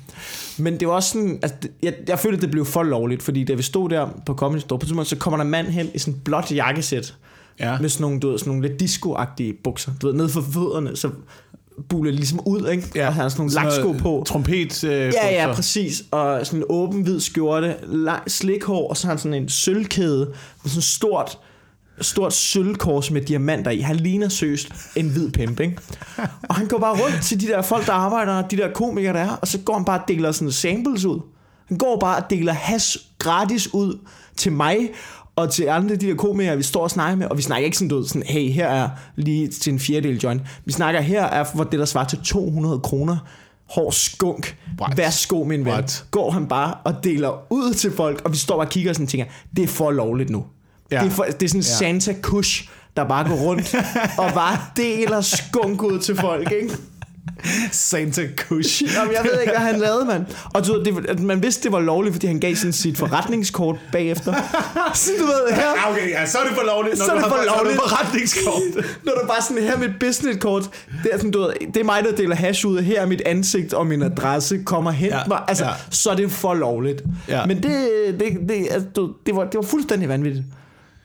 [0.64, 3.24] Men det var også sådan, altså, det- jeg, jeg følte, at det blev for lovligt,
[3.24, 5.68] fordi da vi stod der på Comedy Store, på tidspunkt, så kommer der en mand
[5.68, 7.16] hen i sådan et blåt jakkesæt,
[7.60, 7.78] Ja.
[7.82, 9.92] med sådan nogle, du ved, sådan nogle lidt disco-agtige bukser.
[10.02, 11.10] Du ved, nede for fødderne, så
[11.90, 12.92] buler ligesom ud, ikke?
[12.96, 13.08] Ja.
[13.08, 14.24] Og han har sådan nogle laksko på.
[14.28, 14.84] Trompet.
[14.84, 16.04] Øh, Ja, ja, præcis.
[16.12, 20.26] Og sådan en åben hvid skjorte, lang slikhår, og så har han sådan en sølvkæde
[20.64, 21.38] med sådan en stort,
[22.02, 23.80] stort sølvkors med diamanter i.
[23.80, 25.78] Han ligner søst en hvid pimp, ikke?
[26.50, 29.20] Og han går bare rundt til de der folk, der arbejder, de der komikere, der
[29.20, 31.20] er, og så går han bare og deler sådan samples ud.
[31.68, 34.00] Han går bare og deler hash gratis ud
[34.38, 34.90] til mig,
[35.36, 37.78] og til andre de der komikere, vi står og snakker med, og vi snakker ikke
[37.78, 40.42] sådan, du sådan, hey, her er lige til en fjerdedel joint.
[40.66, 43.18] Vi snakker, her er for det, der svarer til 200 kroner
[43.70, 44.58] hård skunk.
[44.82, 44.98] What?
[44.98, 45.74] Værsgo, min ven.
[45.74, 46.06] What?
[46.12, 48.96] Går han bare og deler ud til folk, og vi står bare og kigger og
[48.96, 50.46] sådan tænker, det er for lovligt nu.
[50.92, 51.00] Ja.
[51.00, 51.76] Det, er for, det er sådan en Ja.
[51.76, 53.76] Santa Kush, der bare går rundt
[54.18, 56.70] og bare deler skunk ud til folk, ikke?
[57.72, 58.84] Santa Kush.
[58.96, 60.26] Jamen, jeg ved ikke, hvad han lavede, mand.
[60.54, 63.76] Og du ved, det, man vidste, det var lovligt, fordi han gav sådan sit forretningskort
[63.92, 64.34] bagefter.
[64.94, 67.16] Så du ved, her, Ja, okay, ja, så er det for lovligt, når Så er
[67.16, 67.80] du det har for lovligt.
[67.82, 68.86] forretningskort.
[69.06, 70.64] Når du bare sådan, her er mit businesskort,
[71.04, 73.22] det er, sådan, du ved, det er mig, der deler hash ud, her er mit
[73.26, 75.42] ansigt og min adresse, kommer hen Ja, mig.
[75.48, 75.72] Altså, ja.
[75.90, 77.02] så er det for lovligt.
[77.28, 77.46] Ja.
[77.46, 77.88] Men det,
[78.20, 80.46] det, det, altså, du, det, var, det var fuldstændig vanvittigt.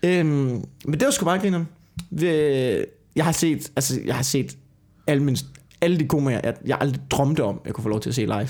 [0.03, 1.65] Øhm, men det var sgu bare griner.
[3.17, 4.57] Jeg har set, altså, jeg har set
[5.07, 5.37] alle, mine,
[5.81, 8.23] alle de komikere, jeg, jeg aldrig drømte om, jeg kunne få lov til at se
[8.23, 8.49] live.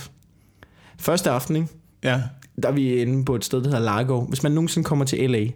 [0.98, 1.68] Første aften, ikke?
[2.04, 2.22] Ja.
[2.62, 4.20] der er vi inde på et sted, der hedder Largo.
[4.20, 5.46] Hvis man nogensinde kommer til LA,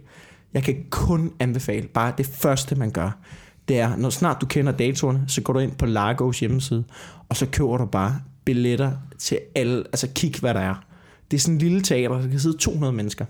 [0.53, 3.19] jeg kan kun anbefale, bare det første, man gør,
[3.67, 6.83] det er, når snart du kender datorerne, så går du ind på Largos hjemmeside,
[7.29, 10.85] og så køber du bare billetter til alle, altså kig, hvad der er.
[11.31, 13.25] Det er sådan en lille teater, der kan sidde 200 mennesker.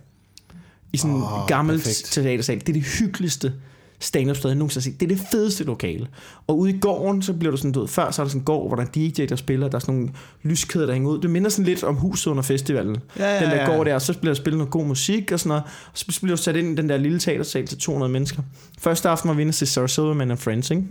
[0.93, 2.03] I sådan en oh, gammel perfekt.
[2.11, 2.59] teatersal.
[2.59, 3.53] Det er det hyggeligste
[4.01, 4.99] stand-up sted, jeg nogensinde har set.
[4.99, 6.07] Det er det fedeste lokale.
[6.47, 8.41] Og ude i gården, så bliver du sådan, du ved, før så er der sådan
[8.41, 10.09] en gård, hvor der er DJ, der spiller, der er sådan nogle
[10.43, 11.21] lyskæder, der hænger ud.
[11.21, 12.97] Det minder sådan lidt om huset under festivalen.
[13.19, 13.75] Ja, ja, den der ja.
[13.75, 15.63] gård der, så bliver der spillet noget god musik og sådan noget.
[15.91, 18.41] Og så bliver du sat ind i den der lille teatersal til 200 mennesker.
[18.79, 20.83] Første aften var vi inde se Sarah Silverman and Friends, ikke?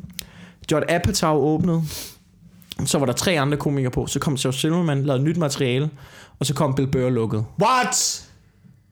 [0.72, 1.82] Judd Apatow åbnede.
[2.84, 4.06] Så var der tre andre komikere på.
[4.06, 5.90] Så kom Sarah Silverman, lavede nyt materiale.
[6.38, 7.44] Og så kom Bill Burr lukket.
[7.62, 8.29] What?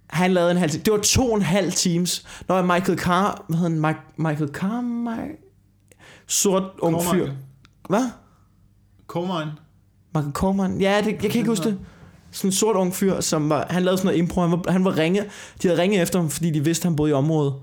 [0.09, 0.83] Han lavede en halv time.
[0.83, 2.27] Det var to og en halv times.
[2.49, 3.44] Når Michael Carr...
[3.49, 3.81] Hvad hedder han?
[3.81, 5.29] Mike, Michael Carr?
[6.27, 7.09] Sort ung fyr.
[7.09, 7.33] Cormier.
[7.88, 8.11] Hvad?
[9.07, 9.53] Cormine.
[10.14, 10.81] Michael Corman.
[10.81, 11.79] Ja, det, jeg kan ikke huske det.
[12.31, 14.40] Sådan en sort ung fyr, som var, han lavede sådan noget impro.
[14.40, 15.25] Han var, han var ringe.
[15.62, 17.55] De havde ringet efter ham, fordi de vidste, at han boede i området.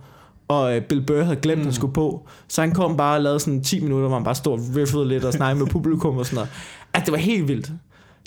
[0.47, 1.61] Og øh, Bill Burr havde glemt, mm.
[1.61, 2.27] at han skulle på.
[2.47, 5.07] Så han kom bare og lavede sådan 10 minutter, hvor han bare stod og riffede
[5.07, 6.49] lidt og snakkede med publikum og sådan noget.
[6.93, 7.71] At det var helt vildt.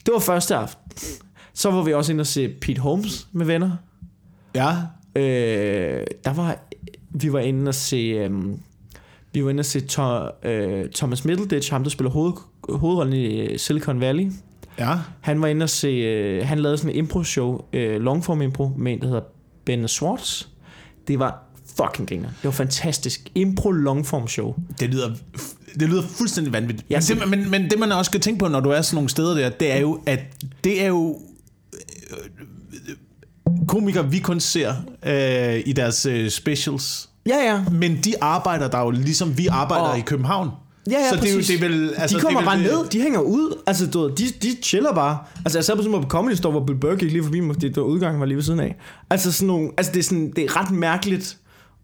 [0.07, 0.93] Det var første aften.
[1.55, 3.71] Så var vi også inde og se Pete Holmes med venner.
[4.59, 4.77] Ja.
[5.21, 6.59] Øh, der var,
[7.11, 8.31] vi var inde og se, øh,
[9.33, 10.03] vi var inde og se to,
[10.45, 12.33] øh, Thomas Middleditch, ham der spiller hoved,
[12.69, 14.31] hovedrollen i øh, Silicon Valley.
[14.79, 14.95] Ja.
[15.21, 18.93] Han var inde og se, øh, han lavede sådan en impro-show, øh, longform impro, med
[18.93, 19.23] en, der hedder
[19.65, 20.47] Ben Schwartz.
[21.09, 21.43] Det var
[21.77, 22.29] fucking griner.
[22.29, 23.31] Det var fantastisk.
[23.35, 24.55] Impro longform show.
[24.81, 25.15] Det lyder,
[25.81, 26.91] det lyder fuldstændig vanvittigt.
[26.91, 28.97] Ja, men, det, men, men det man også skal tænke på, når du er sådan
[28.97, 30.21] nogle steder der, det er jo, at
[30.65, 31.21] det er jo
[31.75, 32.95] øh,
[33.69, 34.75] komikere, vi kun ser
[35.07, 37.09] øh, i deres øh, specials.
[37.27, 37.65] Ja, ja.
[37.73, 40.51] Men de arbejder der jo ligesom vi arbejder Og- i København.
[40.91, 41.59] Ja, ja, så det er jo præcis.
[41.61, 43.59] det er vel, altså, de kommer det er bare ned, de hænger ud.
[43.67, 45.19] Altså, du de, de chiller bare.
[45.45, 47.55] Altså, jeg sad på sådan på Comedy Store, hvor Bill Burr gik lige forbi mig,
[47.55, 48.77] fordi det var udgangen var lige ved siden af.
[49.11, 51.37] Altså, sådan nogle, altså det, er sådan, det er ret mærkeligt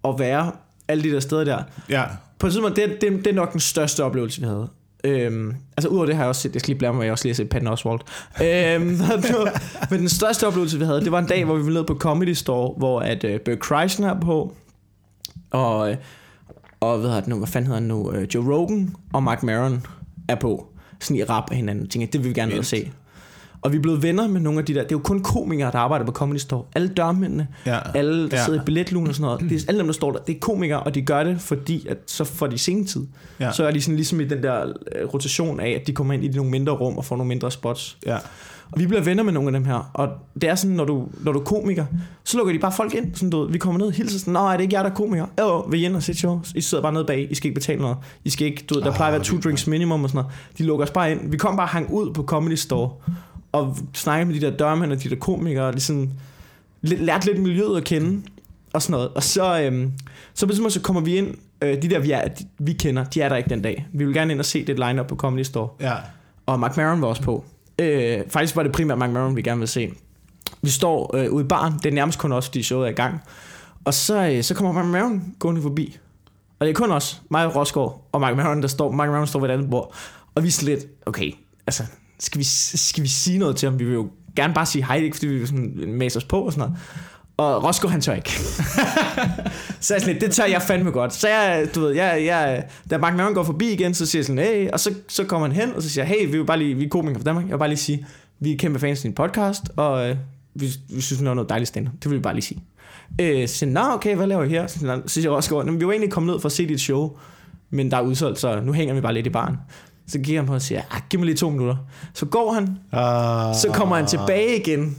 [0.05, 0.53] at være
[0.89, 1.63] alle de der steder der.
[1.89, 2.03] Ja.
[2.39, 4.69] På et tidspunkt, det, det, det er nok den største oplevelse, vi havde.
[5.05, 7.25] Øhm, altså udover det har jeg også set, jeg skal lige blære mig, jeg også
[7.25, 8.03] lige har set Patton Oswalt.
[8.43, 9.01] Øhm,
[9.91, 11.95] men den største oplevelse, vi havde, det var en dag, hvor vi var nede på
[11.95, 14.55] Comedy Store, hvor at uh, Bert Kreischer er på,
[15.51, 15.97] og, øh,
[16.81, 19.87] og hvad, det nu, hvad fanden hedder han nu, uh, Joe Rogan og Mark Maron
[20.29, 20.67] er på,
[21.01, 21.89] sådan i rap af hinanden.
[21.89, 22.93] Tænkte, det vil vi gerne og se.
[23.65, 25.71] Og vi er blevet venner med nogle af de der, det er jo kun komikere,
[25.73, 26.63] der arbejder på Comedy Store.
[26.75, 27.79] Alle dørmændene, Ja.
[27.95, 28.45] alle, der Ja.
[28.45, 29.41] sidder i billetlugen og sådan noget.
[29.51, 30.19] Det er alle dem, der står der.
[30.19, 33.07] Det er komikere, og de gør det, fordi at så får de sengetid.
[33.41, 33.53] Ja.
[33.53, 36.25] Så er de sådan ligesom i den der øh, rotation af, at de kommer ind
[36.25, 37.97] i nogle mindre rum og får nogle mindre spots.
[38.07, 38.17] Ja.
[38.73, 39.91] Og vi bliver venner med nogle af dem her.
[39.95, 41.85] Og det er sådan, når du, når du er komiker,
[42.25, 43.15] så lukker de bare folk ind.
[43.15, 44.91] Sådan, du, ved, vi kommer ned og hilser sådan, Nå, er det ikke jer, der
[44.91, 45.27] er komiker?
[45.41, 46.41] Jo, vil I ind og se show?
[46.55, 47.27] I sidder bare nede bag.
[47.31, 47.97] I skal ikke betale noget.
[48.25, 50.11] I skal ikke, du ved, der Ah, plejer at være two vildt, drinks minimum og
[50.11, 50.37] sådan noget.
[50.59, 51.31] De lukker os bare ind.
[51.31, 52.91] Vi kom bare hang ud på Comedy Store.
[53.55, 55.65] Og snakkede med de der dørmænd og de der komikere.
[55.65, 56.11] Og ligesom,
[56.83, 58.23] lærte lidt miljøet at kende.
[58.73, 59.09] Og sådan noget.
[59.09, 59.93] Og så, øhm,
[60.35, 61.35] så på et så kommer vi ind.
[61.63, 63.87] Øh, de der, vi, er, de, vi kender, de er der ikke den dag.
[63.93, 65.69] Vi vil gerne ind og se det line-up på Comedy Store.
[65.81, 65.95] Ja.
[66.47, 67.45] Og Mark Maron var også på.
[67.79, 69.93] Øh, faktisk var det primært Mark Maron, vi gerne ville se.
[70.63, 71.73] Vi står øh, ude i baren.
[71.73, 73.21] Det er nærmest kun os, fordi showet er i gang.
[73.85, 75.99] Og så, øh, så kommer Mark Maron gående forbi.
[76.59, 79.27] Og det er kun os, mig og Rosgaard, og Mark Maron, der står, Mark Maron
[79.27, 79.95] står ved et andet bord.
[80.35, 81.33] Og vi er lidt, okay,
[81.67, 81.83] altså,
[82.25, 83.79] skal vi, skal vi sige noget til ham?
[83.79, 86.41] Vi vil jo gerne bare sige hej, ikke fordi vi vil sådan mase os på
[86.41, 86.83] og sådan noget.
[87.37, 88.31] Og Roscoe han tør ikke.
[89.81, 91.15] så jeg sådan lidt, det tør jeg fandme godt.
[91.15, 94.27] Så jeg, du ved, jeg, jeg, da Mark Maron går forbi igen, så siger jeg
[94.27, 96.45] sådan, hey, og så, så kommer han hen, og så siger jeg, hey, vi vil
[96.45, 98.07] bare lige, vi er komikere fra Danmark, jeg vil bare lige sige,
[98.41, 100.17] vi er kæmpe fans af din podcast, og øh,
[100.55, 102.65] vi, vi synes, det er noget dejligt stand Det vil vi bare lige sige.
[103.21, 104.67] Øh, så siger nå okay, hvad laver I her?
[104.67, 107.17] Så, siger så siger jeg vi var egentlig kommet ned for at se dit show,
[107.71, 109.57] men der er udsolgt, så nu hænger vi bare lidt i baren.
[110.09, 111.77] Så giver han på og siger, ah, giv mig lige to minutter.
[112.15, 112.63] Så går han,
[112.93, 114.97] Uh, så kommer han tilbage igen,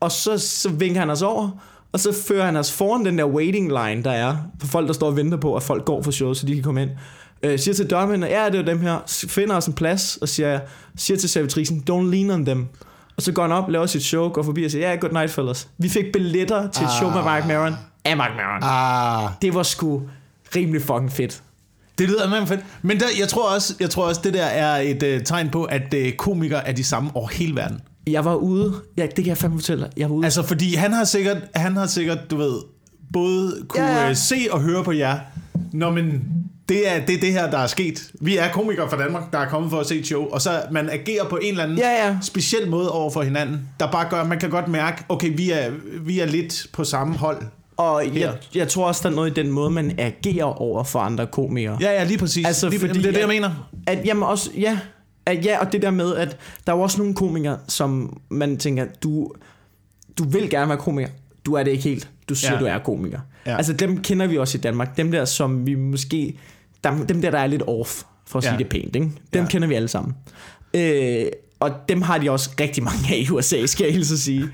[0.00, 1.50] og så, så vinker han os over,
[1.92, 4.92] og så fører han os foran den der waiting line, der er, for folk, der
[4.92, 6.90] står og venter på, at folk går for showet, så de kan komme ind.
[7.42, 10.60] Øh, siger til dørmændene, ja, det er dem her, finder os en plads, og siger,
[10.96, 12.66] siger til servitrisen, don't lean on them.
[13.16, 15.30] Og så går han op, laver sit show, går forbi og siger, ja, good night,
[15.30, 15.68] fellas.
[15.78, 17.74] Vi fik billetter til et show med Mark Maron
[18.04, 18.62] af Mark Maron.
[18.62, 20.02] Ah, Det var sgu
[20.56, 21.42] rimelig fucking fedt.
[22.02, 22.60] Det lyder meget fedt.
[22.82, 25.64] Men der, jeg, tror også, jeg tror også, det der er et uh, tegn på,
[25.64, 27.80] at uh, komikere er de samme over hele verden.
[28.06, 29.92] Jeg var ude, ja, det kan jeg fandme fortælle dig.
[29.96, 30.24] Jeg var ude.
[30.24, 32.56] Altså, fordi han har sikkert, han har sikkert du ved,
[33.12, 34.14] både kunne Ja, ja, ja.
[34.14, 35.18] se og høre på jer.
[35.72, 36.22] Nå, men
[36.68, 38.10] det er, det er det her, der er sket.
[38.20, 40.62] Vi er komikere fra Danmark, der er kommet for at se et show, og så
[40.70, 42.16] man agerer på en eller anden Ja, ja.
[42.22, 45.50] speciel måde over for hinanden, der bare gør, at man kan godt mærke, okay, vi
[45.50, 45.70] er,
[46.04, 47.42] vi er lidt på samme hold.
[47.76, 48.12] Og Her.
[48.20, 51.26] jeg, jeg tror også, der er noget i den måde, man agerer over for andre
[51.26, 51.78] komikere.
[51.80, 52.46] Ja, ja, lige præcis.
[52.46, 53.68] Altså, lige, fordi det er det, jeg at- mener.
[53.86, 54.78] At, jamen også, ja,
[55.26, 58.56] at, ja, og det der med, at der er jo også nogle komikere, som man
[58.56, 59.30] tænker, du,
[60.18, 61.08] du vil gerne være komiker,
[61.46, 62.10] du er det ikke helt.
[62.28, 62.58] Du siger, Ja.
[62.60, 63.20] du er komiker.
[63.46, 63.56] Ja.
[63.56, 64.96] Altså dem kender vi også i Danmark.
[64.96, 66.38] Dem der, som vi måske,
[66.84, 68.50] dem, dem der, der er lidt off, for at Ja.
[68.50, 69.10] sige det pænt, ikke?
[69.34, 69.48] Dem ja.
[69.48, 70.14] kender vi alle sammen.
[70.74, 71.26] Øh,
[71.62, 74.48] og dem har de også rigtig mange af i USA, skal jeg hilse at sige.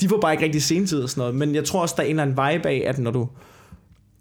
[0.00, 1.34] De får bare ikke rigtig sentid og sådan noget.
[1.34, 3.28] Men jeg tror også, der er en eller anden vibe af, at når du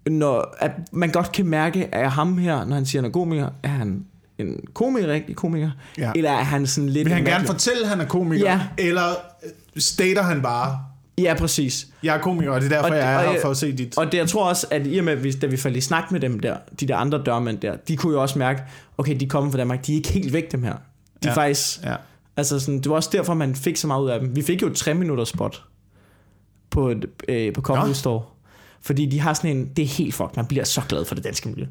[0.08, 3.50] når, at man godt kan mærke, at ham her, når han siger, han er komiker,
[3.64, 4.06] er han
[4.38, 6.12] en komiker, rigtig komiker, Ja.
[6.16, 7.06] eller er han sådan lidt...
[7.06, 8.60] Vil han gerne fortælle, at han er komiker, Ja.
[8.78, 9.10] eller
[9.44, 9.50] øh,
[9.82, 10.78] stater han bare,
[11.18, 11.88] Ja, præcis.
[12.04, 13.72] jeg er komiker, og det er derfor, Og- jeg er og her for at se
[13.78, 13.98] dit.
[13.98, 15.82] Og det, jeg tror også, at i og med, at vi, da vi faldt i
[15.82, 18.62] snak med dem der, de der andre dørmænd der, de kunne jo også mærke,
[18.98, 20.74] okay, de kommer fra Danmark, de er ikke helt væk, dem her.
[20.74, 20.78] De
[21.28, 21.34] er Ja.
[21.36, 21.84] faktisk...
[21.84, 21.96] Ja.
[22.38, 24.36] Altså sådan, det var også derfor, man fik så meget ud af dem.
[24.36, 25.64] Vi fik jo et 3 minutters spot
[26.70, 27.94] på, et- øh, på Comedy Nå.
[27.94, 28.22] Store.
[28.82, 31.24] Fordi de har sådan en, det er helt fucked, man bliver så glad for det
[31.24, 31.66] danske miljø.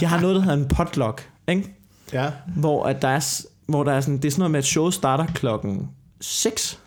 [0.00, 1.74] De har noget, der hedder en potluck, ikke?
[2.12, 2.30] Ja.
[2.56, 4.94] hvor, at der er, hvor der er sådan, det er sådan noget med, at showet
[4.94, 5.88] starter klokken
[6.20, 6.78] 6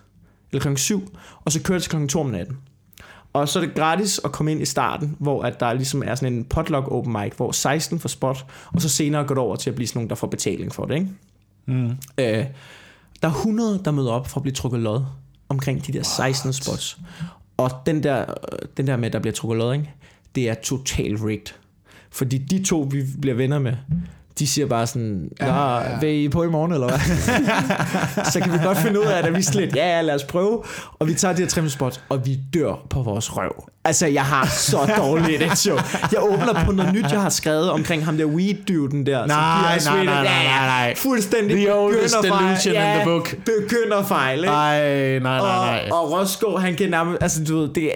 [0.51, 2.57] eller klokken 7, og så kører det til klokken 2 om natten.
[3.33, 6.15] Og så er det gratis at komme ind i starten, hvor at der ligesom er
[6.15, 9.55] sådan en potluck open mic, hvor 16 får spot, og så senere går det over
[9.55, 10.95] til at blive sådan nogen, der får betaling for det.
[10.95, 11.07] Ikke?
[11.65, 11.91] Mm.
[12.17, 12.45] Øh,
[13.21, 15.01] der er 100, der møder op for at blive trukket lod
[15.49, 16.97] omkring de der 16 spots.
[17.57, 19.93] Og den der, øh, den der med, at der bliver trukket lod, ikke?
[20.35, 21.53] det er totalt rigged.
[22.11, 23.73] Fordi de to, vi bliver venner med,
[24.41, 25.89] de siger bare sådan, ja, Ja, ja.
[25.89, 25.99] ja.
[25.99, 26.99] vil I på i morgen, eller hvad?
[28.31, 30.23] så kan vi godt finde ud af at vi er lidt, ja, ja, lad os
[30.23, 30.63] prøve.
[30.99, 33.63] Og vi tager de her trimspots, og vi dør på vores røv.
[33.85, 35.77] Altså, jeg har så dårligt et show.
[36.11, 39.25] Jeg åbner på noget nyt, jeg har skrevet omkring ham der weed-dyvden der.
[39.25, 40.95] Nej, nej, nej, nej, Ja, ja, nej, nej.
[40.95, 43.35] Fuldstændig The oldest delusion in the book.
[43.45, 44.49] Begynderfejl, ikke?
[44.49, 45.89] Ej, nej, nej, nej.
[45.91, 47.91] Og, og Rosgaard, han kan nærmest, altså du ved, det,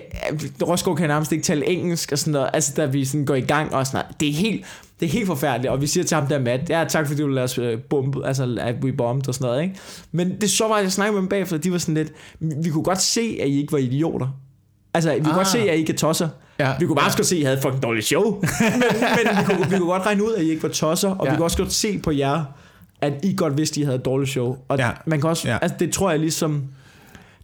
[0.67, 3.41] Rosgaard kan nærmest ikke tale engelsk og sådan noget, altså da vi sådan går i
[3.41, 4.19] gang og sådan noget.
[4.19, 4.65] Det er helt,
[4.99, 7.27] det er helt forfærdeligt, og vi siger til ham der, Matt, ja, tak fordi du
[7.27, 9.75] lader os øh, bombe, altså at we bombed og sådan noget, ikke?
[10.11, 12.11] Men det så var, jeg snakkede med dem bagefter, de var sådan lidt,
[12.63, 14.27] vi kunne godt se, at I ikke var idioter.
[14.93, 15.35] Altså, vi kunne Ah.
[15.35, 16.29] godt se, at I ikke er tosser.
[16.59, 17.23] Ja, Vi kunne bare ja.
[17.23, 18.23] se, at I havde fucking dårligt show.
[18.41, 18.41] men
[19.25, 21.25] men vi, kunne, vi kunne godt regne ud, at I ikke var tosser, og.
[21.25, 21.31] Ja.
[21.31, 22.43] vi kunne også godt se på jer,
[23.01, 24.57] at I godt vidste, at I havde et dårligt show.
[24.67, 24.89] Og Ja.
[25.05, 25.57] man kan også, Ja.
[25.61, 26.63] altså det tror jeg ligesom,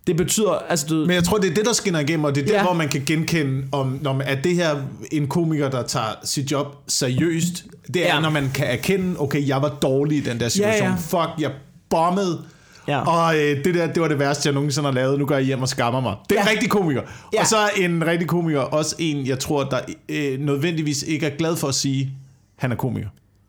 [0.07, 2.41] det betyder, altså du, Men jeg tror, det er det, der skinner igennem, og det
[2.43, 2.63] er der, Ja.
[2.63, 4.75] hvor man kan genkende, om, når man, at det her
[5.11, 7.65] en komiker, der tager sit job seriøst.
[7.93, 8.21] Det er, ja.
[8.21, 10.87] når man kan erkende, okay, jeg var dårlig i den der situation.
[10.87, 10.95] Ja, ja.
[10.95, 11.51] Fuck, jeg
[11.89, 12.41] bombede.
[12.87, 12.99] Ja.
[13.07, 15.19] Og øh, det der, det var det værste, jeg nogensinde har lavet.
[15.19, 16.15] Nu går jeg hjem og skammer mig.
[16.29, 16.45] Det er Ja.
[16.45, 17.01] en rigtig komiker.
[17.33, 17.39] Ja.
[17.41, 21.35] Og så er en rigtig komiker også en, jeg tror, der øh, nødvendigvis ikke er
[21.37, 22.11] glad for at sige,
[22.57, 23.07] han er komiker.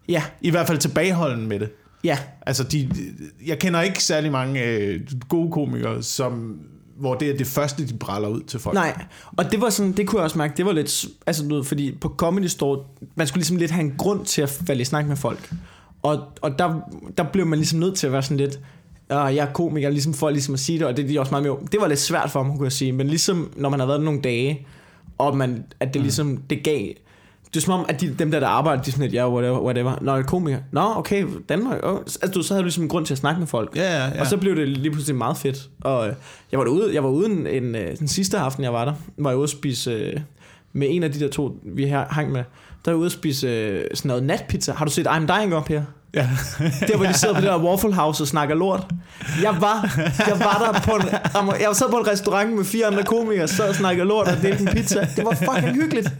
[0.09, 1.69] ja, I hvert fald tilbageholden med det.
[2.05, 2.91] Ja, Altså, de,
[3.47, 6.59] jeg kender ikke særlig mange øh, gode komikere, som,
[6.97, 8.75] hvor det er det første, de bræller ud til folk.
[8.75, 9.05] nej.
[9.37, 11.99] Og det var sådan, det kunne jeg også mærke, det var lidt, altså ved, fordi
[12.01, 12.79] på Comedy Store,
[13.15, 15.53] man skulle ligesom lidt have en grund til at falde i snak med folk.
[16.03, 16.81] Og, og der,
[17.19, 18.61] der blev man ligesom nødt til at være sådan lidt,
[19.03, 21.31] Uh, jeg er komiker, ligesom for ligesom at sige det, og det er de også
[21.31, 21.57] meget mere.
[21.73, 24.03] Det var lidt svært for mig, kunne jeg sige, men ligesom når man har været
[24.03, 24.67] nogle dage,
[25.19, 26.89] og man, at det ligesom, det gav,
[27.55, 29.31] det er som om, at de, dem der, der arbejder, de er sådan lidt, ja,
[29.31, 29.99] whatever, whatever.
[30.01, 30.59] Nå, er komiker.
[30.73, 31.81] Nå, okay, Danmark.
[31.83, 31.99] Oh.
[31.99, 33.77] Altså, du, så havde du ligesom en grund til at snakke med folk.
[33.77, 34.21] Ja, ja, ja.
[34.21, 35.69] Og så blev det lige pludselig meget fedt.
[35.81, 36.15] Og øh,
[36.53, 38.95] jeg var derude, jeg var ude en, en, øh, den sidste aften, jeg var der,
[39.19, 40.21] var jeg ude at spise øh,
[40.73, 42.45] med en af de der to, vi her hang med.
[42.85, 44.73] Der var jeg ude at spise øh, sådan noget natpizza.
[44.73, 45.83] Har du set I'm Dying op her?
[46.15, 46.29] ja.
[46.89, 48.87] Der hvor de sidder på det der Waffle House og snakker lort.
[49.43, 49.95] Jeg var,
[50.29, 53.69] jeg var der på en, jeg sad på en restaurant med fire andre komikere, sad
[53.69, 55.09] og snakkede lort og delte en pizza.
[55.17, 56.13] Det var fucking hyggeligt.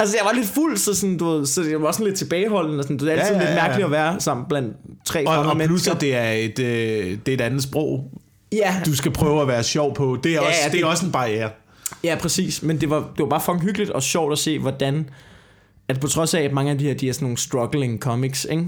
[0.00, 2.78] Altså, jeg var lidt fuld, så, sådan, du ved, så jeg var sådan lidt tilbageholden.
[2.78, 3.62] Og sådan, det er altid Ja, ja, lidt ja.
[3.62, 7.28] mærkeligt at være sammen blandt tre Og, og plus, at det er, et, øh, det
[7.28, 8.10] er et andet sprog,
[8.52, 10.18] Ja, du skal prøve at være sjov på.
[10.24, 11.50] Det er, Ja, også, ja, det det- er også en barriere.
[12.04, 12.62] Ja, præcis.
[12.62, 15.08] Men det var, det var bare fucking hyggeligt og sjovt at se, hvordan...
[15.88, 18.46] At på trods af, at mange af de her, de er sådan nogle struggling comics,
[18.50, 18.64] ikke?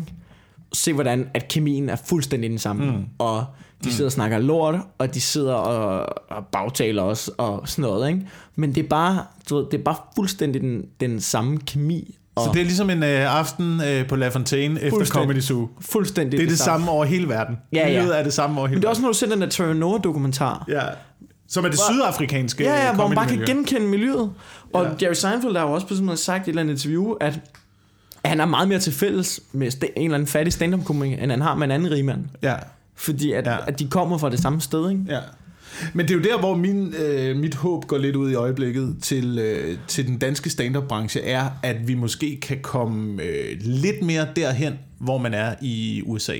[0.72, 2.84] Se, hvordan at kemien er fuldstændig den samme.
[2.86, 3.04] Mm.
[3.18, 3.44] Og
[3.84, 8.08] de sidder og snakker lort, og de sidder og, og bagtaler os og sådan noget,
[8.08, 8.26] ikke?
[8.56, 12.18] Men det er bare, du ved, det er bare fuldstændig den, den samme kemi.
[12.34, 15.04] Og Så det er ligesom en øh, aften øh, på La Fontaine efter.
[15.06, 15.68] Comedy Zoo.
[15.80, 17.56] fuldstændig Det er det samme over hele verden.
[17.72, 18.00] Ja, ja.
[18.00, 18.90] Livet er det samme over hele Men det er verden.
[18.90, 20.64] også, når du ser den der Trevor Noah-dokumentar.
[20.68, 20.80] Ja.
[21.48, 24.30] Som er det Hvor- sydafrikanske Ja, ja, hvor man bare kan genkende miljøet.
[24.72, 24.90] Og Ja.
[25.02, 27.40] Jerry Seinfeld har jo også på sådan noget sagt i et eller andet interview, at
[28.24, 29.66] han er meget mere til fælles med
[29.96, 32.24] en eller anden fattig stand-up komiker, end han har med en anden rig mand.
[32.42, 32.54] Ja.
[32.96, 33.56] Fordi at, Ja.
[33.66, 35.02] at de kommer fra det samme sted, ikke?
[35.08, 35.18] Ja.
[35.92, 38.96] Men det er jo der, hvor min, øh, mit håb går lidt ud i øjeblikket
[39.02, 44.26] til, øh, til den danske stand-up-branche, er, at vi måske kan komme øh, lidt mere
[44.36, 46.36] derhen, hvor man er i USA.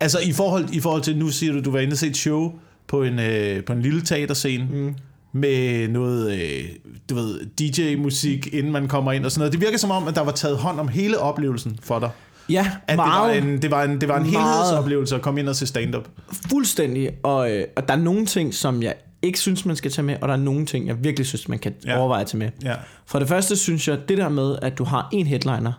[0.00, 2.16] Altså i forhold, i forhold til, nu siger du, du var inde og se et
[2.16, 2.52] show
[2.86, 4.94] på en, øh, på en lille teaterscene, mm.
[5.32, 6.64] med noget, øh,
[7.10, 9.52] du ved, DJ-musik, inden man kommer ind og sådan noget.
[9.52, 12.10] Det virker som om, at der var taget hånd om hele oplevelsen for dig.
[12.48, 13.42] Ja, At meget.
[13.42, 15.66] det var en, det var en, det var en helhedsoplevelse at komme ind og se
[15.66, 16.08] stand-up.
[16.50, 17.10] Fuldstændig.
[17.22, 20.16] Og, øh, og der er nogle ting, som jeg ikke synes, man skal tage med,
[20.20, 21.98] og der er nogle ting, jeg virkelig synes, man kan Ja.
[21.98, 22.50] overveje at tage med.
[22.64, 22.74] Ja.
[23.06, 25.72] For det første synes jeg, det der med, at du har en headliner,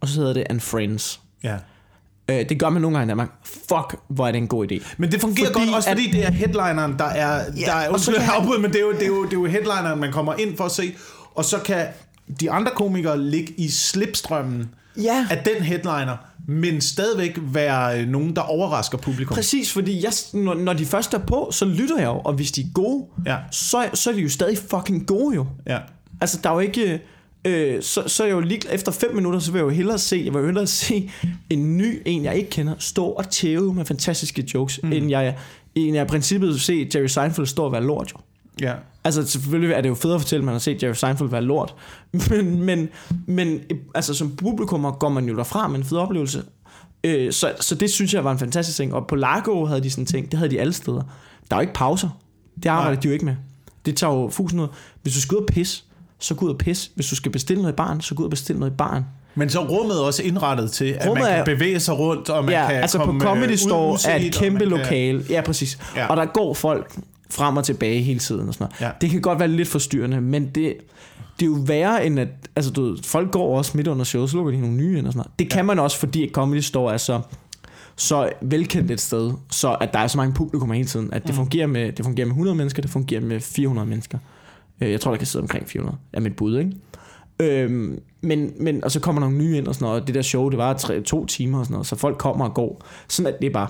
[0.00, 1.20] og så hedder det And Friends.
[1.42, 1.56] Ja.
[2.28, 3.28] Øh, det gør man nogle gange i Danmark.
[3.44, 4.94] Fuck, hvor er det en god idé.
[4.96, 7.42] Men det fungerer Fordi godt, også at- fordi det er headlineren, der er...
[7.56, 9.36] Ja, der er undskyld, jeg afbryder, men det er, jo, det, er jo, det er
[9.36, 10.94] jo headlineren, man kommer ind for at se,
[11.34, 11.86] og så kan
[12.40, 14.70] de andre komikere ligge i slipstrømmen
[15.02, 15.26] Ja.
[15.30, 16.16] af den headliner,
[16.48, 19.34] men stadigvæk være øh, nogen, der overrasker publikum.
[19.34, 22.52] Præcis, fordi jeg, når, når de først er på, så lytter jeg jo, og hvis
[22.52, 23.36] de er gode, Ja.
[23.50, 25.46] så, så er de jo stadig fucking gode jo.
[25.66, 25.78] Ja.
[26.20, 27.00] Altså, der er jo ikke...
[27.44, 29.98] Øh, så, så er jeg jo lige efter 5 minutter, så vil jeg jo hellere
[29.98, 31.10] se, jeg vil jo hellere se
[31.50, 34.92] en ny, en jeg ikke kender, stå og tæve med fantastiske jokes, mm.
[34.92, 35.36] end jeg,
[35.74, 38.16] end jeg i princippet se Jerry Seinfeld stå og være lort jo.
[38.66, 38.74] Ja.
[39.04, 41.42] Altså selvfølgelig er det jo fedt at fortælle, at man har set Jerry Seinfeld være
[41.42, 41.74] lort,
[42.30, 42.88] men, men,
[43.26, 43.60] men
[43.94, 46.42] altså som publikummer går man jo derfra med en fed oplevelse.
[47.04, 48.94] Øh, så, så det synes jeg var en fantastisk ting.
[48.94, 51.02] Og på Largo havde de sådan en ting, det havde de alle steder.
[51.50, 52.08] Der er jo ikke pauser.
[52.62, 53.00] Det arbejder Nej.
[53.00, 53.34] de jo ikke med.
[53.86, 54.68] Det tager jo fusen ud.
[55.02, 55.82] Hvis du skal ud og pisse,
[56.18, 56.90] så gå ud og pisse.
[56.94, 59.04] Hvis du skal bestille noget i baren, så gå ud og bestille noget i baren.
[59.34, 62.44] Men så rummet også indrettet til, at Rummet man kan er- bevæge sig rundt, og
[62.44, 65.24] man ja, kan altså komme på Comedy Store er et kæmpe man kan- lokale.
[65.30, 65.78] Ja, præcis.
[65.96, 66.06] Ja.
[66.06, 66.96] Og der går folk
[67.30, 68.80] frem og tilbage hele tiden og sådan noget.
[68.80, 68.90] Ja.
[69.00, 70.74] Det kan godt være lidt forstyrrende, men det,
[71.40, 72.28] det er jo værre end at...
[72.56, 75.06] Altså, du ved, folk går også midt under show, så lukker de nogle nye ind
[75.06, 75.38] og sådan noget.
[75.38, 77.20] Det kan man også, fordi Comedy Store er så,
[77.96, 81.30] så velkendt et sted, så at der er så mange publikummer hele tiden, at det,
[81.30, 81.36] Mm.
[81.36, 84.18] fungerer med, det fungerer med 100 mennesker, det fungerer med 400 mennesker.
[84.80, 86.72] Øh, Jeg tror, der kan sidde omkring 400, er mit bud, ikke?
[87.40, 90.22] Øhm, men, men, og så kommer nogle nye ind og sådan noget, og det der
[90.22, 92.82] show, det var tre, to timer og sådan noget, så folk kommer og går.
[93.08, 93.68] Sådan at det er bare.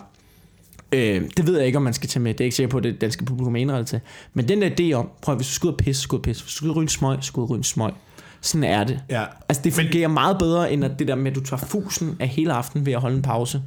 [0.92, 2.34] Øh, det ved jeg ikke, om man skal tage med.
[2.34, 4.00] Det er ikke sikker på, at det danske publikum er indrettet til.
[4.34, 6.22] Men den der idé om, prøv at, hvis du skal ud og pisse, gå ud
[6.22, 6.44] pisse.
[6.44, 7.92] Hvis du og ryge en smøg, og ryge en smøg.
[8.40, 9.00] Sådan er det.
[9.10, 9.24] Ja.
[9.48, 12.16] Altså det fungerer men, meget bedre, end at det der med, at du tager fusen
[12.20, 13.62] af hele aftenen ved at holde en pause.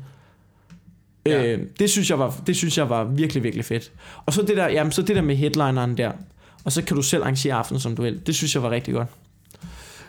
[1.26, 1.54] Ja.
[1.54, 3.92] Øh, det, synes jeg var, det synes jeg var virkelig, virkelig fedt.
[4.26, 6.12] Og så det der, jamen, så det der med headlineren der.
[6.64, 8.28] Og så kan du selv arrangere aftenen, som du vil.
[8.28, 9.08] Det synes jeg var rigtig godt.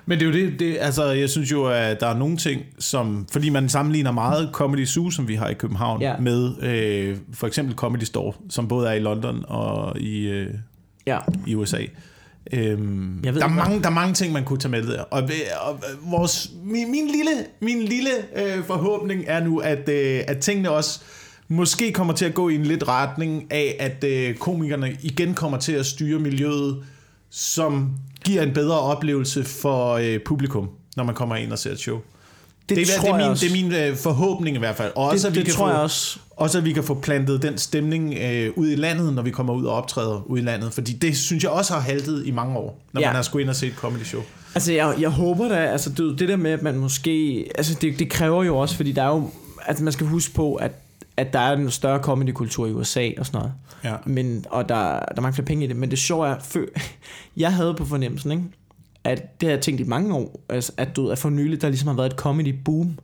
[0.08, 2.62] Men det er jo det, det, altså jeg synes jo, at der er nogle ting,
[2.78, 6.16] som, fordi man sammenligner meget Comedy Zoo, som vi har i København, Ja.
[6.20, 10.46] med øh, for eksempel Comedy Store, som både er i London og i, øh,
[11.06, 11.18] Ja.
[11.46, 11.78] i USA.
[12.52, 15.02] Øhm, Jeg ved der, er mange, der er mange ting, man kunne tage med der.
[15.02, 15.28] Og, og,
[15.60, 20.70] og vores, min, min lille, min lille øh, forhåbning er nu, at, øh, at tingene
[20.70, 21.00] også
[21.48, 25.58] måske kommer til at gå i en lidt retning af, at øh, komikerne igen kommer
[25.58, 26.76] til at styre miljøet,
[27.30, 27.90] som
[28.24, 31.98] giver en bedre oplevelse for øh, publikum, når man kommer ind og ser et show.
[32.68, 33.46] Det, det, er, tror det, er jeg min, også.
[33.46, 34.92] det er min øh, forhåbning i hvert fald.
[34.96, 36.18] Og også, det, at vi det kan tror få, jeg også.
[36.36, 39.54] også at vi kan få plantet den stemning øh, ud i landet, når vi kommer
[39.54, 40.72] ud og optræder ud i landet.
[40.72, 43.06] Fordi det synes jeg også har haltet i mange år, når ja.
[43.06, 44.22] Man har skulle ind og se et comedy show.
[44.54, 47.98] Altså, jeg, jeg håber da, altså ved, det der med, at man måske, altså det,
[47.98, 49.30] det kræver jo også, fordi der er jo,
[49.66, 50.72] altså man skal huske på, at,
[51.18, 53.52] at der er en større comedykultur i USA og sådan noget.
[53.84, 53.96] Ja.
[54.06, 56.64] Men, og der, der er mange flere penge i det, men det sjove er, før,
[57.36, 58.44] jeg havde på fornemmelsen, ikke?
[59.04, 61.68] at det har jeg tænkt i mange år, altså, at, du at for nylig, der
[61.68, 62.98] ligesom har været et comedy boom.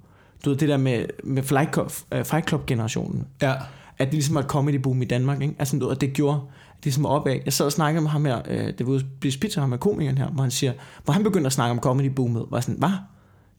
[0.44, 3.26] Du ved, det der med, med Fight Club, uh, Fight Club generationen.
[3.42, 3.54] Ja.
[3.98, 5.54] At det ligesom var et comedy boom i Danmark, ikke?
[5.58, 6.40] Altså, du ved, at det gjorde,
[6.76, 7.38] det ligesom opad.
[7.44, 10.18] Jeg sad og snakkede med ham her, øh, det var spise pizza, ham med komikeren
[10.18, 10.72] her, hvor han siger,
[11.04, 12.90] hvor han begyndte at snakke om comedy boomet, var sådan, hvad?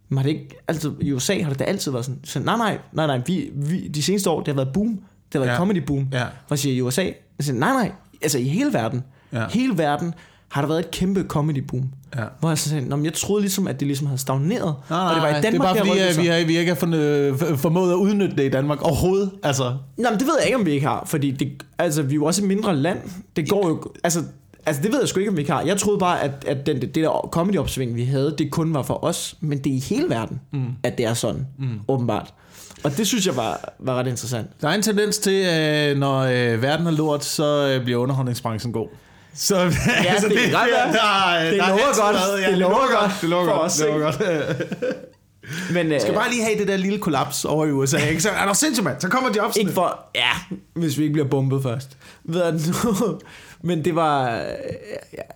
[0.09, 2.57] Men har det ikke altid, i USA har det da altid været sådan, så, nej,
[2.57, 4.99] nej, nej, nej, vi, vi, de seneste år, det har været boom, det
[5.33, 5.57] har været Ja.
[5.57, 6.07] comedy boom.
[6.13, 6.23] Ja.
[6.47, 7.91] Hvor siger, i USA, siger, nej, nej,
[8.21, 9.45] altså i hele verden, Ja.
[9.49, 10.13] hele verden,
[10.49, 11.89] har der været et kæmpe comedy boom.
[12.15, 12.23] Ja.
[12.39, 14.75] Hvor jeg så sagde, Nå, men jeg troede ligesom, at det ligesom havde stagneret.
[14.89, 16.23] Nej, og det var i Danmark, det er bare der fordi, sig.
[16.23, 19.31] vi, har, vi ikke har fundet, øh, formået at udnytte det i Danmark overhovedet.
[19.43, 19.63] Altså,
[19.97, 22.15] Nå, men det ved jeg ikke, om vi ikke har, fordi det, altså, vi er
[22.15, 22.99] jo også et mindre land.
[23.35, 24.19] Det går jo, altså,
[24.65, 25.62] altså det ved jeg sgu ikke, om vi ikke har.
[25.62, 29.04] Jeg troede bare, at, at den, det der comedy-opsving, vi havde, det kun var for
[29.04, 30.65] os, men det er i hele verden, mm.
[30.84, 31.80] at det er sådan, mm.
[31.88, 32.34] åbenbart.
[32.84, 34.47] Og det synes jeg var, var ret interessant.
[34.62, 38.73] der er en tendens til, øh, når øh, verden er lort, så øh, bliver underholdningsbranchen
[38.73, 38.88] god.
[39.36, 39.71] Så, ja, det
[40.38, 40.93] kan godt være.
[40.93, 42.15] der, Det der er lover godt.
[42.15, 43.71] noget, Det lover godt Det lover godt.
[43.71, 44.21] Det lover godt.
[45.73, 47.97] Men, øh, skal bare lige have det der lille kollaps over i USA.
[47.97, 48.21] Ikke?
[48.21, 49.01] Så er der sindssygt, mand.
[49.01, 51.97] Så kommer de op Ikke for, ja, hvis vi ikke bliver bombet først.
[52.23, 53.19] Ved nu.
[53.65, 54.41] Men det var, øh,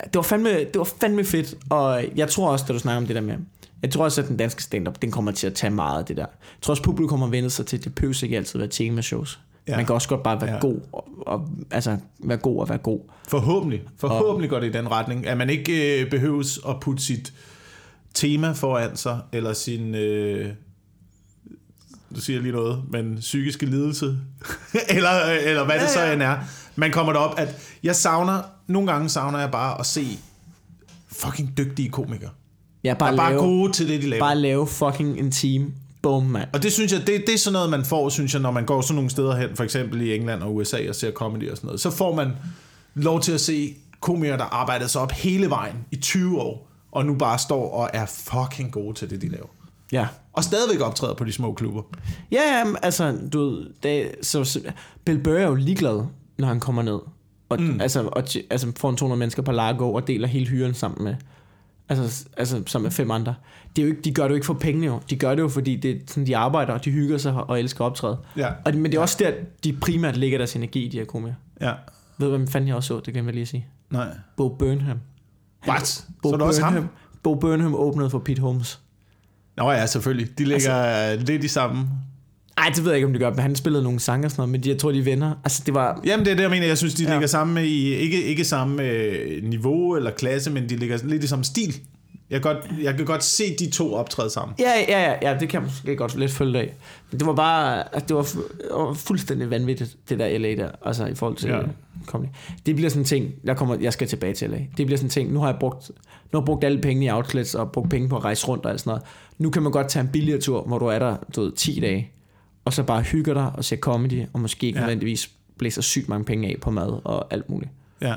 [0.03, 3.05] det var, fandme, det var fandme fedt, og jeg tror også, da du snakker om
[3.07, 3.35] det der med,
[3.81, 6.17] jeg tror også, at den danske stand-up, den kommer til at tage meget af det
[6.17, 6.25] der.
[6.39, 9.39] Jeg tror også, publikum har vendt sig til, det behøver ikke altid være temashows.
[9.67, 9.75] Ja.
[9.75, 10.59] Man kan også godt bare være Ja.
[10.59, 12.99] god, og, og, altså være god og være god.
[13.27, 13.81] Forhåbentlig.
[13.97, 17.33] Forhåbentlig går det i den retning, at man ikke øh, behøves at putte sit
[18.13, 20.49] tema foran sig, eller sin, øh,
[22.15, 24.05] du siger lige noget, men psykiske lidelse,
[24.95, 26.13] eller, øh, eller hvad ja, det så ja.
[26.13, 26.37] end er.
[26.79, 30.17] Man kommer derop, at jeg savner, nogle gange savner jeg bare at se
[31.11, 32.29] fucking dygtige komikere.
[32.83, 34.23] Ja, Der bare, er bare lave, gode til det, de laver.
[34.23, 35.73] bare lave fucking en team.
[36.01, 36.49] Boom, mand.
[36.53, 38.65] Og det synes jeg, det, det er sådan noget, man får, synes jeg, når man
[38.65, 41.57] går sådan nogle steder hen, for eksempel i England og USA og ser comedy og
[41.57, 41.81] sådan noget.
[41.81, 42.31] Så får man
[42.93, 47.05] lov til at se komikere, der arbejdede sig op hele vejen i 20 år, og
[47.05, 49.47] nu bare står og er fucking gode til det, de laver.
[49.91, 50.07] Ja.
[50.33, 51.81] Og stadigvæk optræder på de små klubber.
[52.31, 54.61] Ja, altså, du ved, det, så, så,
[55.05, 56.01] Bill Burr er jo ligeglad,
[56.39, 56.99] når han kommer ned.
[57.49, 57.81] Og, mm.
[57.81, 61.15] altså, og, altså, får en 200 mennesker på Largo og deler hele hyren sammen med,
[61.89, 63.35] altså, altså sammen med fem andre.
[63.75, 65.01] Det er jo ikke, de gør det jo ikke for penge jo.
[65.09, 67.85] De gør det jo, fordi det sådan, de arbejder, og de hygger sig og elsker
[67.85, 68.17] optræde.
[68.37, 68.49] Ja.
[68.65, 69.31] Og, men det er også der,
[69.63, 71.35] de primært lægger deres energi, de her komikere.
[71.61, 71.73] Ja.
[72.17, 72.99] Ved du, hvem fanden jeg også så?
[72.99, 73.67] Det kan jeg lige sige.
[73.89, 74.07] Nej.
[74.37, 74.99] Bo Burnham.
[75.67, 76.05] What?
[76.21, 76.73] Bo Så er det også ham?
[76.73, 76.89] Burnham,
[77.23, 78.79] Bo Burnham åbnede for Pete Holmes.
[79.57, 80.37] Nå ja, selvfølgelig.
[80.37, 81.87] De ligger altså, lidt i samme.
[82.59, 84.41] Ej, det ved jeg ikke, om det gør, men han spillede nogle sange og sådan
[84.41, 85.33] noget, men de, jeg tror, de er venner.
[85.43, 86.01] Altså, det var...
[86.05, 86.67] Jamen, det er det, jeg mener.
[86.67, 87.11] Jeg synes, de Ja.
[87.11, 91.27] ligger samme i, ikke, ikke samme øh, niveau eller klasse, men de ligger lidt i
[91.27, 91.75] samme stil.
[92.29, 94.55] Jeg kan, godt, jeg kan godt se de to optræde sammen.
[94.59, 96.73] Ja, ja, ja, ja, det kan jeg måske godt lidt følge af.
[97.11, 101.37] Men det var bare, det var, fuldstændig vanvittigt, det der LA der, altså i forhold
[101.37, 101.59] til Ja.
[102.05, 102.27] comedy.
[102.65, 104.57] Det bliver sådan en ting, jeg, kommer, jeg skal tilbage til LA.
[104.77, 105.95] Det bliver sådan en ting, nu har jeg brugt, nu
[106.33, 108.71] har jeg brugt alle penge i outlets og brugt penge på at rejse rundt og
[108.71, 109.03] alt sådan noget.
[109.37, 111.79] Nu kan man godt tage en billigere tur, hvor du er der, du ved, 10
[111.79, 112.11] dage,
[112.69, 114.85] og så bare hygger dig og ser comedy, og måske ikke Ja.
[114.85, 117.71] nødvendigvis blæser sygt mange penge af på mad og alt muligt.
[118.01, 118.13] Ja.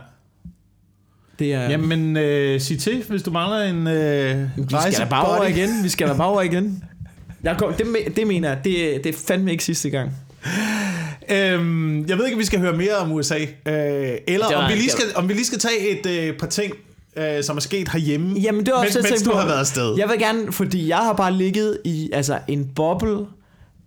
[1.39, 5.27] Det er, Jamen, øh, sig til, hvis du mangler en øh, vi skal da bare
[5.37, 6.85] over igen, vi skal da bare over igen.
[7.43, 10.11] Jeg kom, det, det mener jeg, det, det er fandme ikke sidste gang.
[11.31, 13.39] Øhm, jeg ved ikke, om vi skal høre mere om USA.
[13.39, 16.47] Øh, eller var- om vi, lige skal, om vi lige skal tage et øh, par
[16.47, 16.73] ting,
[17.17, 19.37] øh, som er sket herhjemme, Jamen, det var også mens tænkte du på.
[19.37, 19.95] har været afsted.
[19.99, 23.19] Jeg vil gerne, fordi jeg har bare ligget i altså, en boble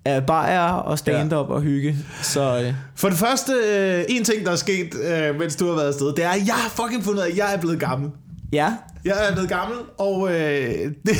[0.06, 1.54] af bajer og stand-up ja.
[1.54, 1.98] og hygge.
[2.22, 5.76] Så øh, For det første, øh, en ting, der er sket, øh, mens du har
[5.76, 7.80] været afsted, det er, at jeg har fucking fundet ud af, at jeg er blevet
[7.80, 8.10] gammel.
[8.54, 8.74] ja,
[9.06, 10.36] Jeg er blevet gammel, og øh,
[11.06, 11.18] det,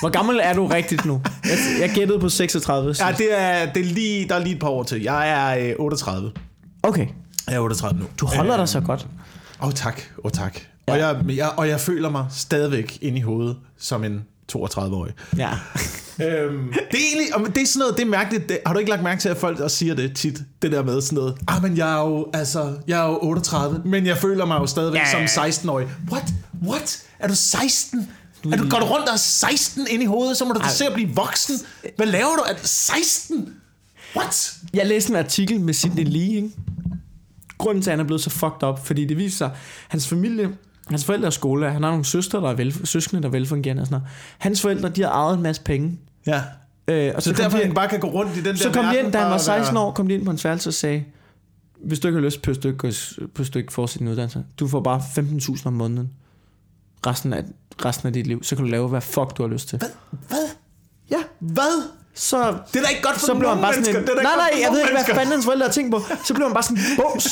[0.00, 1.20] hvor gammel er du rigtigt nu?
[1.44, 2.94] Jeg, jeg gættede på 36.
[3.00, 5.02] ja, Ja, det er, det er lige, der er lige et par år til.
[5.02, 6.32] Jeg er øh, 38.
[6.82, 7.06] okay,
[7.48, 8.06] Jeg er 38 nu.
[8.20, 9.06] du holder dig så godt.
[9.62, 10.58] Åh oh, tak, åh oh, tak.
[10.88, 10.92] Ja.
[10.92, 15.12] Og, jeg, jeg, og jeg føler mig stadigvæk ind i hovedet som en 32-årig.
[15.36, 15.50] Ja.
[16.20, 18.48] Øhm, det er egentlig, og det er sådan noget, det er mærkeligt.
[18.48, 20.38] Det, har du ikke lagt mærke til, at folk også siger det tit?
[20.62, 23.82] Det der med sådan noget, ah, men jeg er jo, altså, jeg er jo 38,
[23.84, 25.50] men jeg føler mig jo stadigvæk Ja, som ja, ja.
[25.50, 25.88] 16-årig.
[26.12, 26.24] What?
[26.62, 27.02] What?
[27.18, 28.08] Er du 16?
[28.52, 30.68] Er du, går du rundt og er 16 ind i hovedet, så må du da
[30.68, 31.54] se at blive voksen.
[31.96, 32.42] Hvad laver du?
[32.48, 33.54] Er du 16?
[34.16, 34.54] What?
[34.74, 36.50] Jeg læste en artikel med Sidney Lee, ikke?
[37.58, 39.50] Grunden til, at han er blevet så fucked up, fordi det viser sig,
[39.88, 40.48] hans familie,
[40.88, 43.80] hans forældre er skole, han har nogle søstre, der er vel, søskende, der er velfungerende
[43.80, 44.12] og sådan noget.
[44.38, 45.98] Hans forældre, de har ejet en masse penge.
[46.26, 46.42] Ja.
[46.88, 48.72] Øh, og Så, kom derfor de- han bare kan gå rundt i den der Så
[48.72, 50.44] kom de ind, da han var og være- 16 år, kom de ind på hans
[50.44, 51.04] værelse og sagde,
[51.84, 52.78] hvis du ikke har lyst på et stykke,
[53.34, 56.10] på et stykke fortsætte din uddannelse, du får bare 15.000 om måneden
[57.06, 57.44] resten af,
[57.84, 58.42] resten af dit liv.
[58.44, 59.78] Så kan du lave, hvad fuck du har lyst til.
[59.78, 59.88] Hvad?
[60.28, 60.38] Hvad?
[61.10, 61.82] Ja, Hvad?
[62.18, 62.36] Så,
[62.72, 64.68] Det er da ikke godt for så blev han bare sådan en, nej, nej, jeg
[64.72, 66.02] ved ikke, hvad fanden hans forældre har tænkt på.
[66.24, 67.28] Så blev han bare sådan en bums.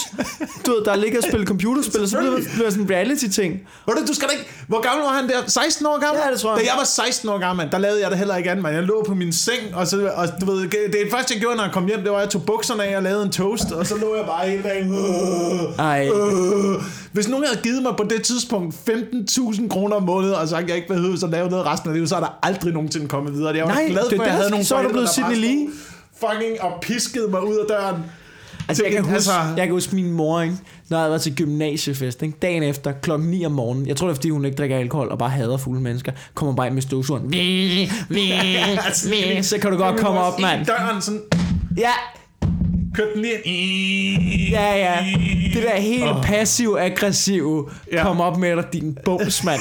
[0.67, 3.53] Du ved, der ligger og spiller computerspil, og så blev det sådan en reality-ting.
[3.87, 4.47] Ved du, du skal da ikke...
[4.69, 5.35] Hvor gammel var han der?
[5.47, 6.23] 16 år gammel?
[6.27, 6.61] Ja, det tror jeg.
[6.65, 8.75] Da jeg var 16 år gammel, der lavede jeg det heller ikke andet, man.
[8.75, 11.65] Jeg lå på min seng, og, så, og du ved, det første, jeg gjorde, når
[11.65, 13.87] jeg kom hjem, det var, at jeg tog bukserne af og lavede en toast, og
[13.87, 14.95] så lå jeg bare hele dagen.
[15.79, 16.83] Ej, Øh.
[17.15, 20.69] Hvis nogen havde givet mig på det tidspunkt 15.000 kroner om måneden, og sagt, at
[20.69, 23.33] jeg ikke behøvede at lave noget resten af livet, så er der aldrig nogensinde kommet
[23.35, 23.57] videre.
[23.57, 25.67] Jeg var Nej, glad for, at jeg havde nogle så er du blevet Sidney Lee.
[26.21, 28.03] Fucking og piskede mig ud af døren.
[28.69, 30.57] Altså, jeg kan, huske, Altså- jeg kan huske min mor, ikke?
[30.89, 32.37] når jeg var til gymnasiefest, ikke?
[32.43, 35.09] dagen efter, klokken 9 om morgenen, jeg tror det er fordi hun ikke drikker alkohol
[35.09, 37.33] og bare hader fulde mennesker, kommer bare ind med støvsugeren.
[37.33, 37.91] Vi,
[39.43, 40.67] så kan du godt komme op, mand.
[40.67, 41.21] Døren sådan,
[41.79, 41.91] Ja,
[42.95, 45.05] kørte den lige ja, ja.
[45.55, 48.03] Det der helt passiv-aggressive, Ja.
[48.03, 49.61] kom op med dig, din bums, mand.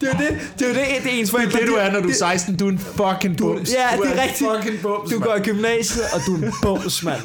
[0.00, 1.58] Det er jo det, det er jo det, det er ens Det er forældre.
[1.60, 2.56] det, du er, når du er det- 16.
[2.56, 3.70] Du er en fucking du, bums.
[3.72, 4.50] Ja, du det er en rigtigt.
[4.56, 7.20] fucking bums, Du går i gymnasiet, og du er en bums, mand.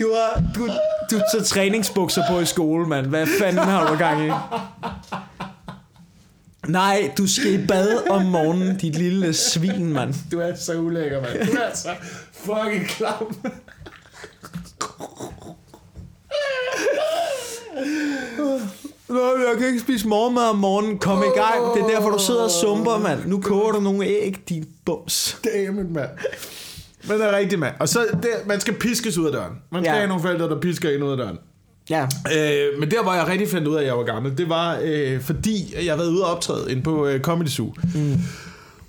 [0.00, 0.66] Du har du,
[1.10, 3.06] du tager træningsbukser på i skole, mand.
[3.06, 4.30] Hvad fanden har du gang i?
[6.70, 10.14] Nej, du skal i bad om morgenen, dit lille svin, mand.
[10.32, 11.46] Du er så ulækker, mand.
[11.46, 11.88] Du er så
[12.32, 13.36] fucking klam.
[19.08, 20.98] Nå, jeg kan ikke spise morgenmad om morgenen.
[20.98, 21.74] Kom i gang.
[21.74, 23.26] Det er derfor, du sidder og sumper, mand.
[23.26, 25.38] Nu koger du nogle æg, din bums.
[25.44, 26.08] Dammit, mand.
[27.08, 27.74] Men det er rigtigt, mand.
[27.80, 29.52] Og så, det, man skal piskes ud af døren.
[29.72, 29.96] Man skal Ja.
[29.96, 31.38] have nogle forældre, der pisker en ud af døren.
[31.90, 32.02] Ja.
[32.36, 34.78] Øh, men der, hvor jeg rigtig fandt ud af, at jeg var gammel, det var,
[34.82, 37.74] øh, fordi jeg har været ude og optræde inde på øh, Comedy Zoo.
[37.94, 38.18] Mm.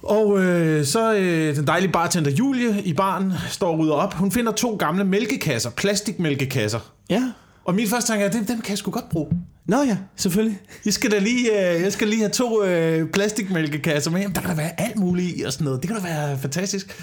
[0.03, 4.13] Og øh, så øh, den dejlige bartender Julie i baren står og rydder op.
[4.13, 6.79] Hun finder to gamle mælkekasser, plastikmælkekasser.
[7.09, 7.31] Ja.
[7.65, 9.27] Og min første tanke er, dem, dem kan jeg sgu godt bruge.
[9.65, 10.59] Nå ja, selvfølgelig.
[10.85, 14.21] Jeg skal da lige, øh, jeg skal lige have to øh, plastikmælkekasser med.
[14.21, 15.81] Jamen, der kan da være alt muligt i og sådan noget.
[15.81, 16.95] Det kan da være fantastisk.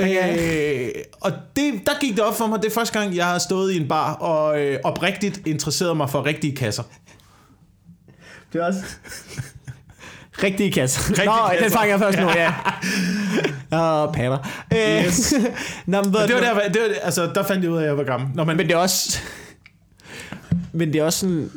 [0.00, 0.88] Øh,
[1.20, 3.72] og det, der gik det op for mig, det er første gang, jeg har stået
[3.72, 6.82] i en bar og øh, oprigtigt interesseret mig for rigtige kasser.
[8.52, 8.80] Det er også...
[10.42, 11.10] Rigtige kasser.
[11.10, 11.78] Rigtige Nå, den kasser.
[11.78, 12.52] fanger jeg først nu, ja.
[14.06, 14.38] Åh, patter.
[14.72, 15.34] Øh, Yes.
[15.86, 17.96] Nå, men, Det var der, det var, altså, der fandt jeg ud af, at jeg
[17.98, 18.28] var gammel.
[18.34, 19.18] Når man, Men det er også...
[20.72, 21.50] Men det er også sådan...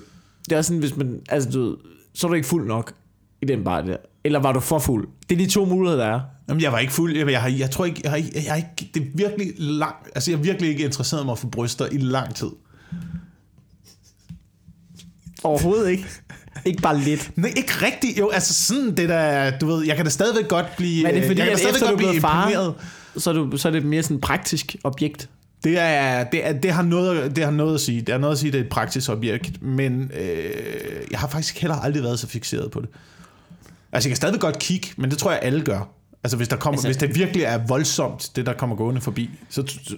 [0.45, 1.19] Det er også sådan, hvis man...
[1.29, 1.77] Altså, du
[2.13, 2.93] så er du ikke fuld nok
[3.41, 3.97] i den bar der.
[4.23, 5.07] Eller var du for fuld?
[5.29, 6.19] Det er de to muligheder, der er.
[6.51, 7.17] Jamen, jeg var ikke fuld.
[7.17, 9.95] Jeg, jeg, har, jeg tror ikke, jeg har, jeg har ikke, det er virkelig lang,
[10.15, 12.49] altså jeg har virkelig ikke interesseret mig for bryster i lang tid.
[15.43, 16.05] Overhovedet ikke.
[16.65, 17.31] Ikke bare lidt.
[17.35, 18.19] Nej, ikke rigtigt.
[18.19, 21.03] Jo, altså sådan det der, du ved, jeg kan da stadigvæk godt blive...
[21.03, 22.73] Men det øh, fordi, jeg kan at da stadigvæk er godt blive far, imponeret.
[23.17, 25.29] så er, du, så er det mere sådan et praktisk objekt?
[25.63, 28.01] Det, er, det, er, det, har noget, det har noget at sige.
[28.01, 29.61] Det har noget at sige, det er et praktisk objekt.
[29.61, 30.51] Men øh,
[31.11, 32.89] jeg har faktisk heller aldrig været så fixeret på det.
[33.91, 36.00] Altså, jeg kan stadigvæk godt kigge, men det tror jeg, alle gør.
[36.23, 39.01] Altså, hvis, der kommer, Altså- altså, hvis det virkelig er voldsomt, det der kommer gående
[39.01, 39.95] forbi, så, så,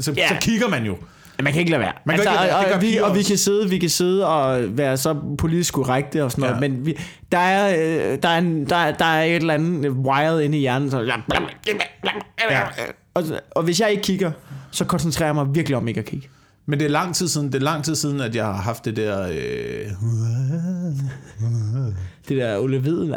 [0.00, 0.28] så, Ja.
[0.28, 0.96] så kigger man jo.
[1.42, 1.92] Man kan ikke lade være.
[2.06, 2.66] Man kan ikke lade være.
[2.66, 6.24] og, og, vi, og vi kan sidde, vi kan sidde og være så politisk korrekte
[6.24, 6.60] og sådan noget, Ja.
[6.68, 6.98] men vi,
[7.32, 7.76] der, er,
[8.12, 10.90] øh, der, er en, der, er- der er et eller andet wired inde i hjernen,
[10.90, 11.00] så
[12.50, 12.62] Ja.
[13.14, 14.30] og, og hvis jeg ikke kigger,
[14.70, 16.28] så koncentrerer jeg mig virkelig om ikke at kigge.
[16.66, 18.84] Men det er lang tid siden, det er lang tid siden, at jeg har haft
[18.84, 19.28] det der...
[19.28, 19.86] Øh,
[22.28, 23.12] Det der Ole Hvid,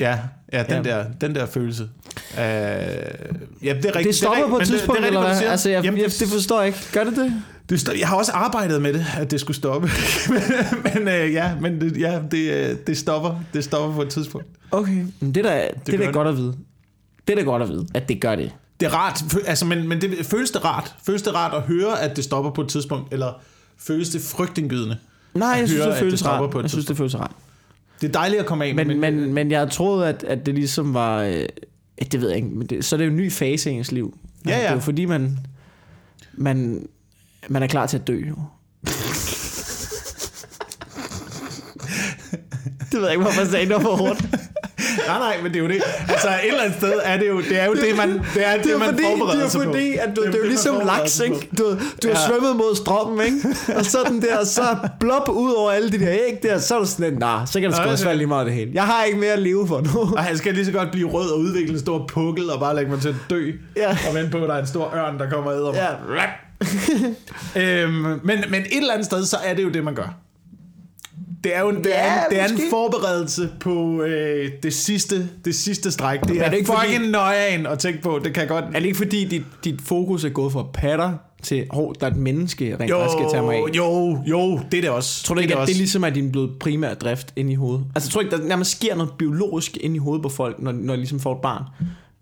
[0.00, 0.18] ja,
[0.52, 0.90] ja, den, Ja.
[0.90, 1.82] Der, den der følelse.
[1.82, 1.88] Øh,
[2.38, 2.94] ja, det
[3.62, 3.94] er rigtigt.
[4.04, 5.50] det stopper er, på et men det- tidspunkt, det, er eller rigtigt, siger.
[5.50, 6.78] Altså, jeg, Jamen, jeg, det forstår jeg ikke.
[6.92, 7.34] Gør det det?
[7.70, 9.88] Det stop, jeg har også arbejdet med det, at det skulle stoppe.
[10.94, 14.46] men øh, ja, men det, ja, det, øh, det, stopper, det stopper på et tidspunkt.
[14.70, 15.04] Okay.
[15.20, 16.14] Men det, der, det, det, er da det.
[16.14, 16.54] godt at vide.
[17.26, 18.50] Det er da godt at vide, at det gør det.
[18.80, 20.94] Det er rart, altså, men, men det, føles det rart?
[21.06, 23.40] Føles det rart at høre, at det stopper på et tidspunkt, eller
[23.78, 24.96] føles det frygtindgydende?
[25.34, 26.50] Nej, jeg At synes, høre, det at føles det stopper rart.
[26.50, 27.32] på et Jeg synes, det føles rart.
[28.00, 30.54] Det er dejligt at komme af med, Men, men, men jeg troede, at, at det
[30.54, 31.22] ligesom var...
[31.22, 31.46] Øh,
[32.12, 33.92] det ved jeg ikke, men det, så er det jo en ny fase i ens
[33.92, 34.18] liv.
[34.46, 34.62] Ja, Altså, ja.
[34.62, 35.38] Det er jo fordi, man,
[36.32, 36.88] man,
[37.48, 38.24] man er klar til at dø.
[38.28, 38.34] Jo.
[42.90, 44.24] det ved jeg ikke, hvorfor jeg sagde det var for hårdt.
[45.06, 45.82] Nej, nej, men det er jo det.
[46.08, 48.56] Altså, et eller andet sted er det jo det, er jo det man, det er
[48.56, 50.40] det, Det er man fordi, forbereder det er fordi at du, det, er jo det,
[50.40, 51.48] man ligesom forbereder laks, ikke?
[51.58, 51.64] Du,
[52.02, 52.26] du har Ja.
[52.28, 53.76] svømmet mod strømmen, ikke?
[53.78, 54.62] Og så den der, så
[55.00, 57.68] blop ud over alle de der æg der, så er du sådan nah, så kan
[57.70, 58.70] det sgu Ja, også være lige meget det hele.
[58.74, 60.00] Jeg har ikke mere at leve for nu.
[60.16, 62.76] Og han skal lige så godt blive rød og udvikle en stor pukkel og bare
[62.76, 63.50] lægge mig til at dø.
[63.76, 63.90] Ja.
[64.08, 65.88] Og vente på, at der er en stor ørn, der kommer og æder mig.
[66.16, 66.24] Ja.
[67.56, 70.14] Øhm, men, men et eller andet sted, så er det jo det, man gør.
[71.44, 74.74] Det er jo en, det Ja, er en, det er en forberedelse på øh, det,
[74.74, 76.20] sidste, det sidste stræk.
[76.20, 78.20] Det er er, det ikke fucking fordi- nøjeren at tænke på.
[78.24, 78.64] Det kan godt...
[78.64, 81.12] Er det ikke fordi, dit, dit fokus er gået fra patter
[81.42, 83.62] til, hov, der er et menneske, rent Jo, faktisk skal tage mig af?
[83.76, 85.24] jo, jo, det er det også.
[85.24, 85.80] Tror du ikke, det er at det det også.
[85.80, 87.84] ligesom er din blevet primære drift ind i hovedet?
[87.94, 90.72] Altså, tror du ikke, der nærmest sker noget biologisk ind i hovedet på folk, når,
[90.72, 91.62] når de ligesom får et barn?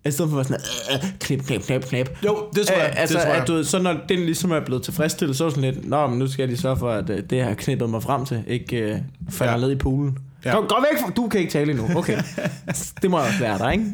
[0.05, 2.17] I stedet for at være sådan, øh, knip, knip, knip, knip.
[2.25, 2.89] Jo, det tror jeg.
[2.89, 3.41] Øh, altså, det tror jeg.
[3.41, 6.19] at du, så når den ligesom er blevet tilfredsstillet, så er sådan lidt, nå, men
[6.19, 8.97] nu skal de sørge for, at øh, det har knippet mig frem til, ikke øh,
[9.29, 9.59] falder Ja.
[9.59, 10.17] ned i poolen.
[10.45, 10.55] Ja.
[10.55, 11.97] Gå, gå væk fra, du kan ikke tale endnu.
[11.97, 12.17] Okay.
[13.01, 13.85] det må også være der, ikke?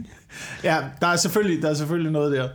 [0.63, 2.47] Ja, der er, selvfølgelig, der er selvfølgelig noget der.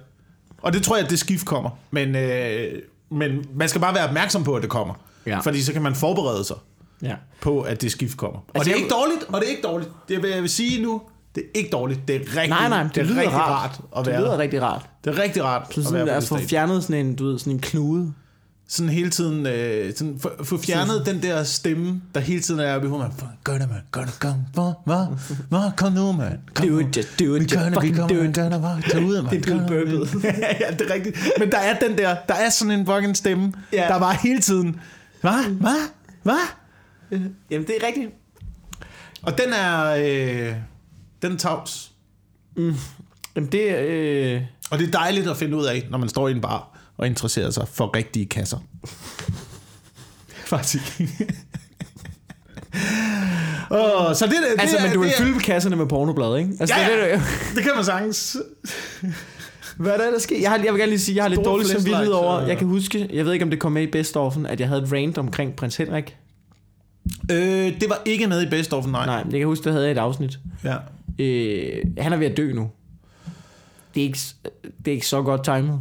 [0.62, 1.70] Og det tror jeg, at det skift kommer.
[1.90, 2.72] Men, øh,
[3.11, 4.94] men man skal bare være opmærksom på, at det kommer.
[5.26, 5.38] Ja.
[5.40, 6.57] Fordi så kan man forberede sig
[7.03, 7.14] Ja.
[7.40, 8.38] på, at det skift kommer.
[8.38, 9.90] Altså, og det er jeg- ikke dårligt, og det er ikke dårligt.
[10.09, 11.03] Det vil jeg vil sige nu,
[11.35, 12.09] det er ikke dårligt.
[12.09, 13.51] Det er rigtig, Nej, nej, det, det er lyder rigtig rart.
[13.62, 14.39] rart at det være lyder der.
[14.39, 14.87] rigtig rart.
[15.05, 16.49] Det er rigtig rart Så at sådan være at det få stadie.
[16.49, 18.12] fjernet sådan en, du ved, sådan en klude.
[18.70, 22.74] Sådan hele tiden, øh, sådan, få, få fjernet den der stemme, der hele tiden er
[22.74, 23.12] oppe i hovedet.
[23.22, 23.81] Man, Gør det, mand.
[23.93, 24.35] Gør det, kom.
[24.55, 24.72] Hvad?
[24.87, 25.07] Hvad?
[25.49, 25.70] Hvad?
[25.76, 26.39] Kom nu, mand.
[26.55, 28.35] Kom Do it, just do it, Vi just det, vi fucking vi it.
[28.35, 29.43] gør det, bare tag ud, mand.
[29.43, 29.99] Det er Burkle.
[30.61, 31.18] ja, det er rigtigt.
[31.39, 33.87] Men der er den der, der er sådan en fucking stemme, Ja.
[33.89, 34.81] der var hele tiden,
[35.20, 35.51] hvad?
[35.61, 35.89] Hvad?
[36.22, 36.49] Hvad?
[37.51, 38.11] Jamen, det er rigtigt.
[39.22, 40.55] Og den er, øh,
[41.22, 41.92] den er tavs.
[43.36, 43.78] Jamen, det er...
[44.36, 44.42] Øh...
[44.70, 47.06] Og det er dejligt at finde ud af, når man står i en bar og
[47.06, 48.58] interesserer sig for rigtige kasser.
[50.54, 51.00] Faktisk.
[53.70, 56.50] oh, så det, det, Altså, det, men du vil det, fylde kasserne med pornoblad, ikke?
[56.60, 57.12] Altså, Ja, det, ja.
[57.12, 57.22] det,
[57.54, 58.36] det kan man sagtens.
[59.76, 60.40] Hvad er der, der sker?
[60.40, 62.40] Jeg, har, jeg vil gerne lige sige, jeg har lidt dårlig samvittighed over.
[62.40, 64.68] Jeg kan huske, jeg ved ikke, om det kom med i Best Of'en, at jeg
[64.68, 66.16] havde et rant omkring prins Henrik.
[67.30, 69.06] Øh, det var ikke med i Best of, nej.
[69.06, 70.38] Nej, jeg kan huske, det havde jeg et afsnit.
[70.64, 70.74] Ja.
[71.18, 72.70] Øh, han er ved at dø nu.
[73.94, 74.18] Det er ikke,
[74.78, 75.80] det er ikke så godt timet.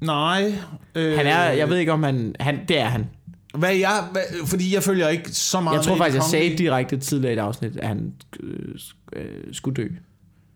[0.00, 0.54] Nej.
[0.94, 3.06] Øh, Han er, jeg ved ikke om han, han det er han.
[3.54, 6.96] Hvad jeg, hvad, fordi jeg følger ikke så meget Jeg tror faktisk, jeg sagde direkte
[6.96, 8.74] tidligere i et afsnit, at han øh,
[9.12, 9.88] øh, skulle dø.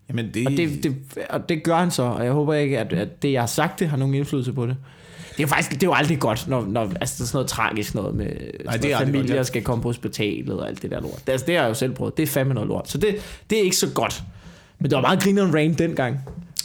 [0.08, 0.96] Jamen, det, Og det, det,
[1.30, 3.80] og det gør han så, og jeg håber ikke, at, at det, jeg har sagt,
[3.80, 4.76] det har nogen indflydelse på det.
[5.38, 7.36] Det er jo faktisk det er jo aldrig godt, når, når altså, det er sådan
[7.36, 8.26] noget tragisk noget med
[8.64, 9.42] Nej, det er familier, godt, ja.
[9.42, 11.26] skal komme på hospitalet og alt det der lort.
[11.26, 12.16] Det, altså, det har jeg jo selv prøvet.
[12.16, 12.88] Det er fandme noget lort.
[12.88, 13.16] Så det,
[13.50, 14.22] det er ikke så godt.
[14.78, 16.20] Men det var meget griner rain dengang.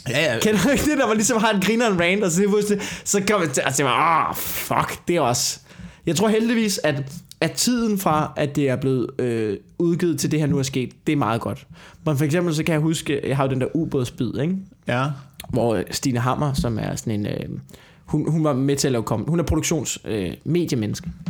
[0.10, 0.40] ja, ja.
[0.40, 3.24] Kender du ikke det, der var ligesom har en griner rain, og så, det, så
[3.32, 5.60] kom jeg til at sige, ah, fuck, det er også...
[6.06, 7.04] Jeg tror heldigvis, at,
[7.42, 10.92] at tiden fra, at det er blevet øh, udgivet til det her nu er sket,
[11.08, 11.68] det er meget godt.
[12.06, 14.56] Men for eksempel, så kan jeg huske, jeg har jo den der ubådsbid, ikke?
[14.88, 15.06] ja.
[15.50, 17.60] hvor Stine Hammer, som er sådan en, øh,
[18.06, 19.26] Hun, hun var med til at lave kom.
[19.28, 20.32] Hun er produktions øh.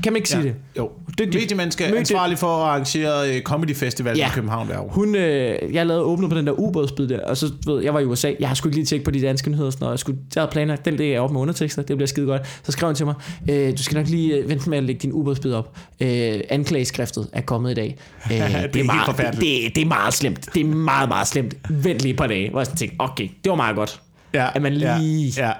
[0.03, 0.47] Kan man ikke sige Ja.
[0.47, 0.55] det?
[0.77, 0.91] Jo.
[1.19, 1.39] Dygtig.
[1.41, 4.27] Mediemenneske er ansvarlig for at arrangere øh, Comedy Festival Ja.
[4.27, 4.89] i København år.
[4.91, 7.99] Hun, øh, jeg lavede åbnet på den der ubådsbid der, og så ved jeg var
[7.99, 8.31] i USA.
[8.39, 9.91] Jeg har sgu ikke lige tjekket på de danske nyheder, og sådan noget.
[9.91, 12.41] Jeg, skulle, jeg havde planlagt, den lægger jeg op med undertekster, det bliver skide godt.
[12.63, 13.15] Så skrev hun til mig,
[13.49, 15.77] øh, du skal nok lige øh, vente med at lægge din ubådsbid op.
[15.99, 17.97] Øh, anklageskriftet er kommet i dag.
[18.31, 19.41] Øh, det, helt meget, forfærdeligt.
[19.41, 20.49] Det, det, det, er meget slemt.
[20.53, 21.55] Det er meget, meget slemt.
[21.69, 22.49] Vent lige et par dage.
[22.49, 24.01] Hvor jeg sådan tænkte, okay, det var meget godt.
[24.33, 25.33] Ja, At man lige...
[25.37, 25.51] Ja, ja.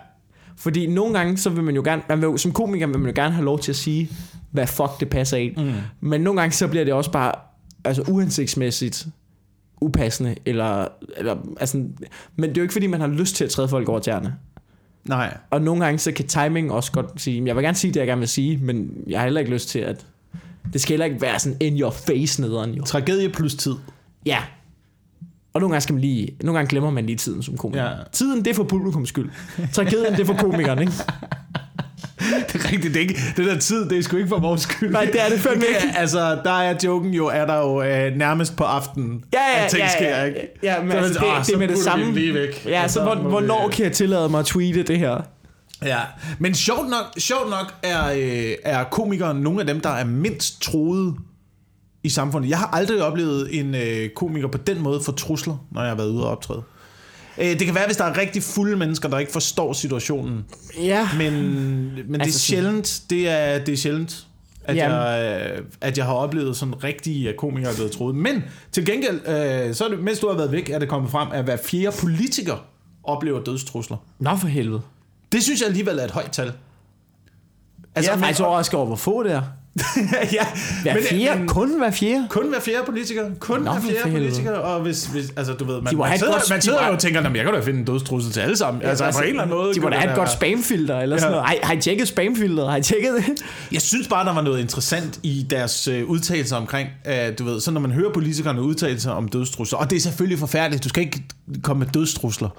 [0.64, 3.22] Fordi nogle gange, så vil man jo gerne, man vil, som komiker vil man jo
[3.22, 4.10] gerne have lov til at sige,
[4.52, 5.58] hvad fuck det passer ind.
[5.58, 5.74] Mm.
[6.02, 7.32] Men nogle gange, så bliver det også bare
[7.86, 9.08] altså, uhensigtsmæssigt
[9.82, 10.88] upassende, eller,
[11.18, 11.78] eller altså,
[12.36, 14.36] men det er jo ikke fordi, man har lyst til at træde folk over tæerne.
[15.06, 15.38] Nej.
[15.50, 18.08] Og nogle gange, så kan timing også godt sige, jeg vil gerne sige det, jeg
[18.08, 20.06] gerne vil sige, men jeg har heller ikke lyst til at,
[20.74, 22.84] det skal heller ikke være sådan in your face nederen jo.
[22.84, 23.74] Tragedie plus tid.
[24.26, 24.40] Ja.
[25.54, 27.84] Og nogle gange skal man lige, nogle gange glemmer man lige tiden som komiker.
[27.84, 27.90] Ja.
[28.12, 29.30] Tiden, det er for publikums skyld.
[29.74, 30.94] Tragedien, det er for komikeren, ikke?
[32.54, 34.62] Det er rigtigt, det, er ikke, det der tid, det er sgu ikke for vores
[34.62, 34.92] skyld.
[34.92, 35.80] Nej, det er det fandme ikke.
[35.94, 39.64] Ja, altså, der er joken jo, er der jo øh, nærmest på aftenen, Ja, ja,
[39.66, 40.40] at ting ja, sker, ja, ikke?
[40.64, 42.12] ja, men Så altså, det- åh, det så er med det samme.
[42.14, 42.66] lige væk.
[42.66, 45.22] Ja, Og så hvor, må hvornår vi, kan jeg tillade mig at tweete det her?
[45.86, 46.00] Ja,
[46.40, 50.62] men sjovt nok, sjovt nok er, øh, er komikere nogle af dem, der er mindst
[50.62, 51.14] troede
[52.04, 52.50] i samfundet.
[52.50, 55.96] Jeg har aldrig oplevet en øh, komiker på den måde for trusler, når jeg har
[55.98, 56.62] været ude og optræde.
[57.38, 60.46] Øh, det kan være, hvis der er rigtig fulde mennesker, der ikke forstår situationen.
[60.82, 61.10] Ja.
[61.18, 64.28] Men, men altså, det er Altså sjældent, det er, det er sjældent,
[64.66, 64.98] at Jamen.
[64.98, 68.16] jeg, øh, at jeg har oplevet sådan rigtige at komikere er blevet troet.
[68.16, 71.12] Men til gengæld, øh, så er det, mens du har været væk, er det kommet
[71.12, 72.66] frem, at hver fjerde politiker
[73.04, 73.98] oplever dødstrusler.
[74.20, 74.82] Nå for helvede.
[75.32, 76.52] Det synes jeg alligevel er et højt tal.
[77.96, 79.42] Altså, jeg er men- faktisk overrasket over, hvor få det er.
[80.38, 80.46] ja,
[80.82, 81.40] Hver men, fjerde?
[81.40, 82.28] men, kun hver fjerde?
[82.30, 83.24] kun hver fjerde politiker.
[83.40, 84.52] Kun Nå, hver fjerde politiker.
[84.52, 86.94] Og hvis, hvis, altså du ved, man, man sidder, godt- man de sidder jo have-
[86.94, 88.84] og tænker, "Nå, men jeg kan da finde en dødstrussel til alle sammen.
[88.84, 89.74] Altså, på en eller anden måde.
[89.74, 91.36] De må da have et godt spamfilter, eller sådan Ja.
[91.36, 91.48] noget.
[91.48, 92.70] Har, I- har I tjekket spamfilteret?
[92.70, 93.44] Har I tjekket det?
[93.72, 97.62] Jeg synes bare, der var noget interessant i deres øh, udtalelser omkring, øh, du ved,
[97.62, 100.90] så når man hører politikerne udtale sig om dødstrusler, og det er selvfølgelig forfærdeligt, du
[100.90, 101.24] skal ikke
[101.64, 102.50] komme med dødstrusler.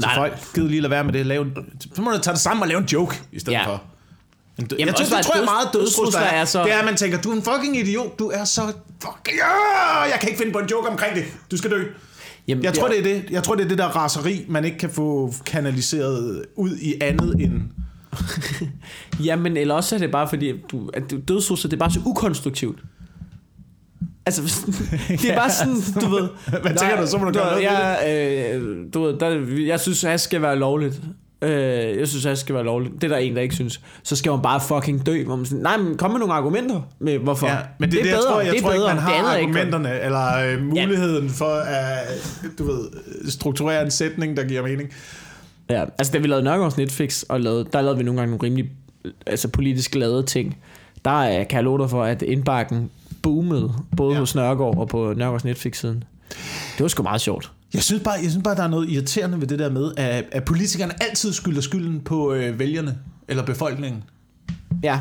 [0.00, 0.14] Så Nej.
[0.16, 1.26] folk gider lige lade være med det.
[1.26, 1.52] Lave en,
[1.94, 3.66] så må du tage det sammen og lave en joke i stedet Ja.
[3.66, 3.82] for.
[4.66, 6.40] Død, Jamen, jeg tror, det tror jeg meget dødstrusler er.
[6.40, 8.18] er så- Det er, at man tænker, du er en fucking idiot.
[8.18, 8.62] Du er så
[9.02, 9.36] fucking...
[9.38, 11.24] Ja, jeg kan ikke finde på en joke omkring det.
[11.50, 11.82] Du skal dø.
[12.48, 13.24] Jamen, Jeg tror, det er det.
[13.30, 17.34] Jeg tror, det er det der raseri, man ikke kan få kanaliseret ud i andet
[17.40, 17.52] end...
[19.26, 22.00] Jamen, eller også er det bare fordi, du, at du dødstrusler, det er bare så
[22.06, 22.78] ukonstruktivt.
[24.26, 24.42] Altså,
[25.08, 26.28] det er bare sådan, du ved...
[26.60, 30.04] Hvad tænker du, så må du gøre noget jeg, øh, du ved, der, jeg synes,
[30.04, 31.00] at skal være lovligt.
[31.42, 32.94] Øh, jeg synes, at skal være lovligt.
[32.94, 33.80] Det er der en, der ikke synes.
[34.02, 35.24] Så skal man bare fucking dø.
[35.24, 37.46] Hvor man sådan, Nej, men kom med nogle argumenter med, hvorfor.
[37.46, 38.94] Ja, men det, det, det jeg tror, jeg det er tror ikke, bedre.
[38.94, 41.98] man Det har er ikke argumenterne, eller øh, muligheden for at,
[42.58, 42.80] du ved,
[43.30, 44.90] strukturere en sætning, der giver mening.
[45.70, 48.46] Ja, altså da vi lavede Nørgaards Netflix, og lavede, der lavede vi nogle gange nogle
[48.46, 48.70] rimelig
[49.26, 50.56] altså, politisk lavede ting.
[51.04, 52.90] Der er, kan jeg love dig for, at indbakken
[53.22, 54.14] boomede, både Ja.
[54.14, 54.20] ja.
[54.20, 56.04] hos Nørgaard og på Nørgaards Netflix-siden.
[56.76, 57.52] Det var sgu meget sjovt.
[57.74, 60.24] Jeg synes bare, jeg synes bare der er noget irriterende ved det der med, at,
[60.32, 62.98] at politikerne altid skylder skylden på øh, vælgerne,
[63.28, 64.02] eller befolkningen.
[64.82, 64.98] Ja,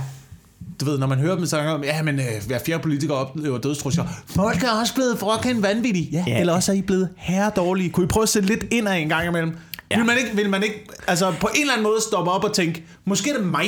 [0.80, 3.57] Du ved, når man hører dem snakke om, ja, men øh, hver fjerde politiker oplever
[3.57, 4.05] dødstrusler.
[4.28, 6.09] Folk er også blevet fucking vanvittige.
[6.11, 6.39] Ja, Ja.
[6.39, 7.89] eller også er I blevet herredårlige.
[7.89, 9.57] Kunne I prøve at sætte lidt ind af en gang imellem?
[9.91, 9.97] Ja.
[9.97, 12.53] Vil, man ikke, vil man ikke, altså på en eller anden måde stoppe op og
[12.53, 13.65] tænke, måske er det mig,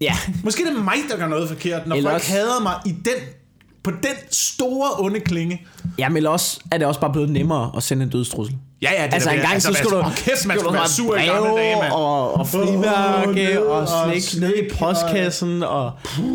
[0.00, 0.16] ja.
[0.44, 3.14] Måske er det mig, der gør noget forkert, når Eller folk hader mig i den,
[3.82, 5.66] på den store onde klinge.
[5.98, 8.56] Jamen eller også er det også bare blevet nemmere at sende en dødstrussel.
[8.82, 10.78] Ja, ja, det Altså er en gang, altså, så skulle du, kæft, man skulle du
[10.78, 11.92] være sur i gamle dage, mand.
[11.92, 15.90] og, og frimærke Åh, og og slik ned i postkassen og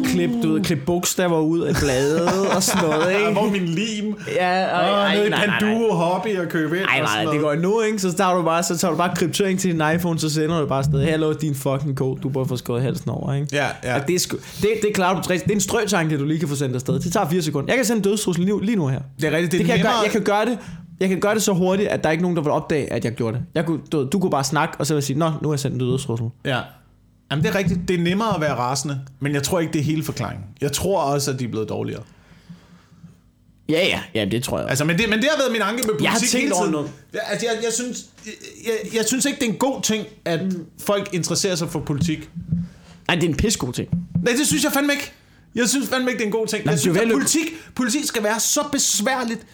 [0.06, 3.32] klip, du ved, klip bogstaver ud af bladet og sådan noget, ikke?
[3.32, 4.16] hvor er min lim?
[4.36, 5.32] Ja, og, Åh, ej, ned i.
[5.32, 6.86] Panduo hobby og købe ind.
[6.86, 8.00] Og sådan nej, det går nu, ikke?
[8.00, 10.68] Så tager du bare, så tager du bare kryptering til din iPhone, så sender du
[10.68, 11.04] bare afsted.
[11.06, 13.48] Hallo, din fucking kode, du bør få skåret halsen over, ikke?
[13.54, 13.96] Ja, ja.
[13.96, 15.34] Og det, er sgu, det, det klarer du på tre.
[15.34, 17.00] Det er en strøtanke, du lige kan få sendt afsted.
[17.00, 17.68] Det tager 4 sekunder.
[17.74, 19.00] Jeg kan sende en dødstrussel lige, nu her.
[19.22, 20.58] Det er rigtigt, det er Det kan jeg, gøre, jeg kan gøre det.
[21.00, 23.06] Jeg kan gøre det så hurtigt, at der er ikke nogen, der vil opdage, at
[23.06, 23.46] jeg gjorde det.
[23.56, 25.54] Jeg kunne, du, du kunne bare snakke, og så vil jeg sige, Nå, nu har
[25.54, 26.28] jeg sendt en dødstrussel.
[26.46, 26.60] Ja.
[27.32, 27.80] Jamen, det er rigtigt.
[27.88, 30.46] Det er nemmere at være rasende, men jeg tror ikke, det er hele forklaringen.
[30.62, 32.02] Jeg tror også, at de er blevet dårligere.
[33.70, 34.70] Ja, ja, ja, det tror jeg.
[34.70, 36.54] Altså, men det, men det har været min anke med politik Jeg har tænkt hele
[36.54, 36.72] over tiden.
[36.72, 36.92] noget.
[37.14, 38.06] Altså, jeg, jeg, synes,
[38.66, 40.40] jeg, jeg synes ikke, det er en god ting, at
[40.82, 42.30] folk interesserer sig for politik.
[43.08, 43.88] Nej, det er en pissegod ting.
[44.24, 45.12] Nej, det synes jeg fandme ikke.
[45.56, 46.66] Jeg synes fandme ikke, det er en god ting.
[46.66, 49.46] Nej, jeg synes, at politik, politik skal være så besværligt,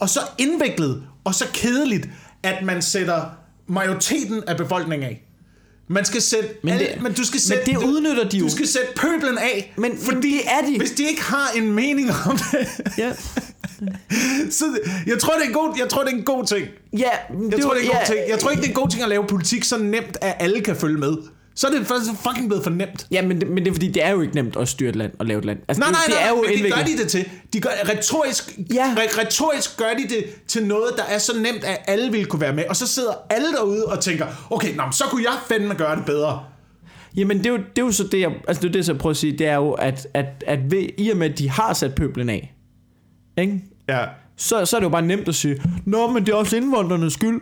[0.00, 2.08] og så indviklet, og så kedeligt,
[2.42, 3.22] at man sætter
[3.68, 5.22] majoriteten af befolkningen af.
[5.88, 8.44] Man skal sætte, Men alle, det- men du skal men sætte, det udnytter de jo.
[8.44, 10.78] Du skal sætte pøblen af, Men- men det er de.
[10.78, 12.68] Hvis de ikke har en mening om det,
[12.98, 13.12] Ja,
[14.58, 14.64] så
[15.06, 16.66] jeg tror, det er en god, jeg tror, det er en god ting.
[16.92, 16.98] ja
[17.52, 18.18] Jeg tror, det er en god ting.
[18.28, 20.60] Jeg tror ikke, det er en god ting at lave politik så nemt, at alle
[20.60, 21.16] kan følge med.
[21.56, 23.06] Så er det faktisk fucking blevet for nemt.
[23.10, 24.96] Ja, men det, men det er fordi, det er jo ikke nemt at styre et
[24.96, 25.58] land og lave et land.
[25.68, 27.28] Altså, Nej, det, nej, det nej, er jo men det gør de det til.
[27.52, 28.94] De gør, retorisk, Ja.
[28.98, 32.40] re- retorisk gør de det til noget, der er så nemt, at alle ville kunne
[32.40, 32.64] være med.
[32.68, 36.04] Og så sidder alle derude og tænker, okay, nå, så kunne jeg fandme gøre det
[36.06, 36.44] bedre.
[37.16, 38.98] Jamen, det er, jo, det er jo så det, jeg, altså det er det, jeg
[38.98, 41.50] prøver at sige, det er jo, at, at, at ved, i og med, at de
[41.50, 42.54] har sat pøblen af,
[43.38, 43.60] ikke?
[43.88, 44.04] Ja.
[44.36, 47.12] Så, så er det jo bare nemt at sige, Nå, men det er også indvandrernes
[47.12, 47.40] skyld.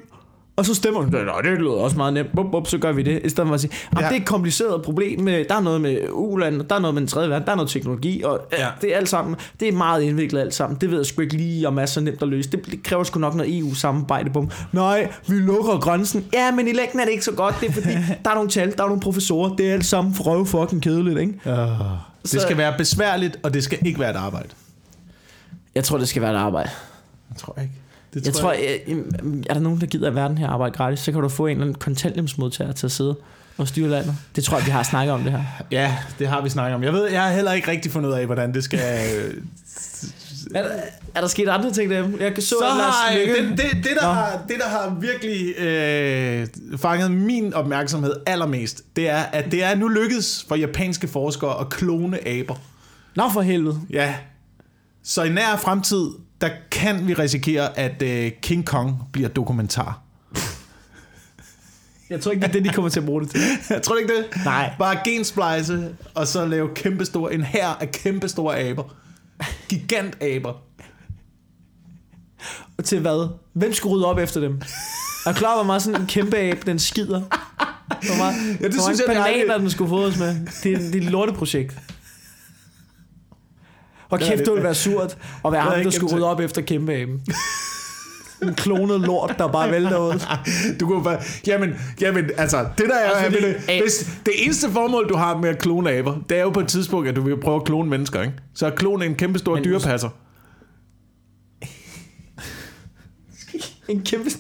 [0.56, 2.28] Og så stemmer de, Nå, det lyder også meget nemt.
[2.36, 3.20] Bup, bup, så gør vi det.
[3.24, 4.00] I stedet for at sige, ja.
[4.06, 5.26] Det er et kompliceret problem.
[5.26, 7.70] Der er noget med uland, der er noget med den tredje verden, der er noget
[7.70, 8.66] teknologi, og ja.
[8.80, 10.78] Det er alt sammen, det er meget indviklet alt sammen.
[10.80, 12.50] Det ved jeg sgu ikke lige, om er så nemt at løse.
[12.50, 14.48] Det, det kræver sgu nok noget EU-samarbejde på.
[14.72, 16.24] Nej, vi lukker grænsen.
[16.32, 17.54] Ja, men i længden er det ikke så godt.
[17.60, 17.88] Det er fordi,
[18.24, 19.56] der er nogle tal, der er nogle professorer.
[19.56, 21.32] Det er alt sammen røv fucking kedeligt, ikke?
[21.46, 24.48] Uh, det Så- skal være besværligt, og det skal ikke være et arbejde.
[25.74, 26.70] Jeg tror, det skal være et arbejde.
[27.30, 27.72] Jeg tror ikke.
[28.14, 28.80] Det Jeg tror, jeg,
[29.50, 31.50] er der nogen, der gider at verden her arbejde gratis, så kan du få en
[31.50, 33.16] eller anden kontanthjælpsmodtager til at sidde
[33.58, 34.14] og styre landet.
[34.36, 35.42] Det tror jeg, vi har snakket om det her.
[35.70, 36.82] Ja, det har vi snakket om.
[36.82, 38.78] Jeg ved, jeg har heller ikke rigtig fundet ud af, hvordan det skal...
[38.78, 39.34] øh,
[40.54, 40.70] Er der,
[41.14, 42.08] er der sket andre ting der?
[42.20, 44.12] Jeg kan så, Så har det, det, det, der Nå.
[44.12, 46.46] har, det, der har virkelig øh,
[46.76, 51.68] fanget min opmærksomhed allermest, det er, at det er nu lykkedes for japanske forskere at
[51.70, 52.54] klone aber.
[53.16, 53.80] Nå for helvede.
[53.90, 54.14] Ja.
[55.04, 56.06] Så i nær fremtid,
[56.44, 60.00] der kan vi risikere, at øh, King Kong bliver dokumentar.
[62.10, 63.40] Jeg tror ikke, det er det, de kommer til at bruge det til.
[63.70, 64.44] Jeg tror ikke det?
[64.44, 64.72] Nej.
[64.78, 68.94] Bare gensplice, og så lave kæmpestore, en her af kæmpestore aber.
[69.68, 70.62] Gigantaber.
[72.78, 73.28] Og til hvad?
[73.52, 74.62] Hvem skulle rydde op efter dem?
[75.26, 77.20] Er du klar, hvor meget sådan en kæmpe abe, den skider?
[77.20, 80.36] Hvor meget, Ja, det hvor synes jeg, det er bananer, den skulle fodres med.
[80.62, 81.78] Det er, det er et lorteprojekt.
[84.10, 84.46] Og Det er kæft, det.
[84.46, 87.20] det ville være surt at være ham, der skulle rydde op efter kæmpe aben.
[88.42, 90.20] En klonet lort, der bare vælter ud.
[90.80, 91.20] Du kunne bare...
[91.46, 93.24] Jamen, jamen altså, det der er...
[93.24, 96.50] Fordi, det, hvis, det eneste formål, du har med at klone aber, det er jo
[96.50, 98.34] på et tidspunkt, at du vil prøve at klone mennesker, ikke?
[98.54, 100.08] Så at klone en kæmpe stor dyrepasser.
[103.88, 104.30] En kæmpe...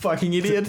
[0.00, 0.64] Fucking idiot.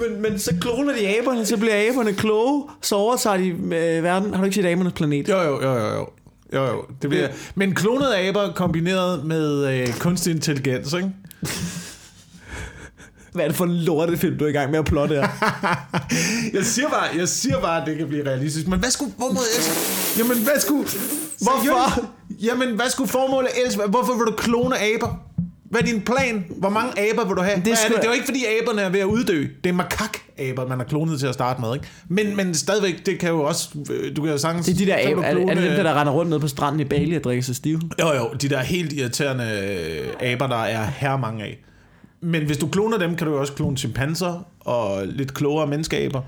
[0.00, 4.34] Men, men så kloner de aberne, så bliver aberne kloge, så overtager de øh, verden.
[4.34, 5.28] Har du ikke set abernes planet?
[5.28, 6.06] Jo, jo, jo, jo, jo.
[6.54, 6.84] Jo, jo.
[7.02, 11.10] Det bliver, men klonede aber kombineret med øh, kunstig intelligens, ikke?
[13.32, 15.28] Hvad er det for en lortefilm, du er i gang med at plotte her?
[16.56, 18.66] Jeg siger bare, jeg siger bare, at det kan blive realistisk.
[18.66, 20.14] Men hvad skulle formålet ellers?
[20.18, 20.88] Jamen, hvad skulle...
[21.40, 22.04] Hvorfor?
[22.42, 23.74] Jamen, hvad skulle formålet ellers?
[23.74, 25.20] Hvorfor vil du klone aber?
[25.70, 26.44] Hvad er din plan?
[26.56, 27.56] Hvor mange aber vil du have?
[27.56, 27.96] Det, er, det?
[27.96, 29.46] det er jo ikke, fordi aberne er ved at uddø.
[29.64, 31.86] Det er makak-aber, man har klonet til at starte med, ikke?
[32.08, 33.68] Men, men stadigvæk, det kan jo også...
[33.90, 34.66] øh, Du kan jo sagtens...
[34.66, 36.28] Det er de der aber, er, det- er det dem, klone- der, der render rundt
[36.30, 37.80] nede på stranden i Bali og drikker sig stive?
[38.00, 39.44] Jo, jo, de der helt irriterende
[40.20, 41.58] øh, aber, der er her mange af.
[42.20, 46.20] Men hvis du kloner dem, kan du jo også klone chimpanser og lidt klogere menneskeaber.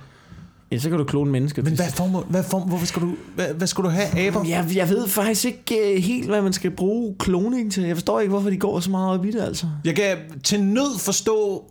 [0.73, 1.63] Ja, så kan du klone mennesker.
[1.63, 4.45] Men hvad formål, hvad form, hvorfor skal du, hvad, hvad skal du have aber?
[4.45, 7.83] Jeg, jeg ved faktisk ikke uh, helt, hvad man skal bruge kloning til.
[7.83, 9.67] Jeg forstår ikke, hvorfor de går så meget op i det, altså.
[9.85, 11.65] Jeg kan til nød forstå...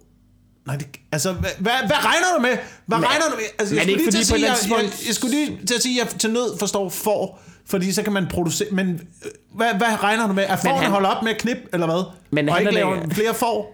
[0.68, 2.58] Nej, det, altså, hvad, hvad, hvad regner du med?
[2.86, 3.44] Hvad Men- regner du med?
[3.60, 6.02] Altså, jeg, er skulle ikke lige sige, jeg, jeg, jeg, skulle lige til at sige,
[6.02, 8.68] at jeg til nød forstår får, fordi så kan man producere...
[8.72, 10.44] Men øh, hvad, hvad regner du med?
[10.44, 12.04] At forne han- holder op med at knippe, eller hvad?
[12.32, 13.74] Men og handler ikke det lave ikke- flere får?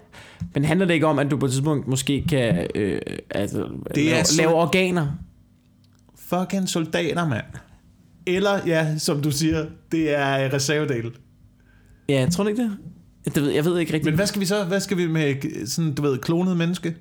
[0.54, 4.08] Men handler det ikke om, at du på et tidspunkt måske kan øh, altså, Det
[4.08, 5.08] er lave, så- lave organer?
[6.16, 7.46] Fucking soldater, mand.
[8.26, 11.12] Eller, ja, som du siger, det er reservedele.
[12.10, 12.72] Ja, jeg tror ikke det.
[13.36, 14.06] det ved, jeg ved ikke rigtigt.
[14.12, 14.64] Men hvad skal vi så?
[14.64, 16.96] Hvad skal vi med sådan, du ved, klonet menneske?